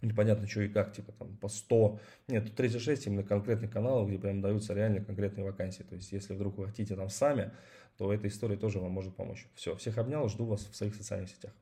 непонятно 0.01 0.47
что 0.47 0.61
и 0.61 0.69
как, 0.69 0.93
типа 0.93 1.11
там 1.13 1.37
по 1.37 1.47
100. 1.47 1.99
Нет, 2.27 2.45
тут 2.45 2.55
36 2.55 3.07
именно 3.07 3.23
конкретных 3.23 3.71
каналов, 3.71 4.07
где 4.07 4.19
прям 4.19 4.41
даются 4.41 4.73
реально 4.73 5.03
конкретные 5.03 5.45
вакансии. 5.45 5.83
То 5.83 5.95
есть, 5.95 6.11
если 6.11 6.33
вдруг 6.33 6.57
вы 6.57 6.67
хотите 6.67 6.95
там 6.95 7.09
сами, 7.09 7.51
то 7.97 8.13
эта 8.13 8.27
история 8.27 8.57
тоже 8.57 8.79
вам 8.79 8.91
может 8.91 9.15
помочь. 9.15 9.47
Все, 9.55 9.75
всех 9.75 9.97
обнял, 9.97 10.27
жду 10.27 10.45
вас 10.45 10.65
в 10.65 10.75
своих 10.75 10.95
социальных 10.95 11.29
сетях. 11.29 11.53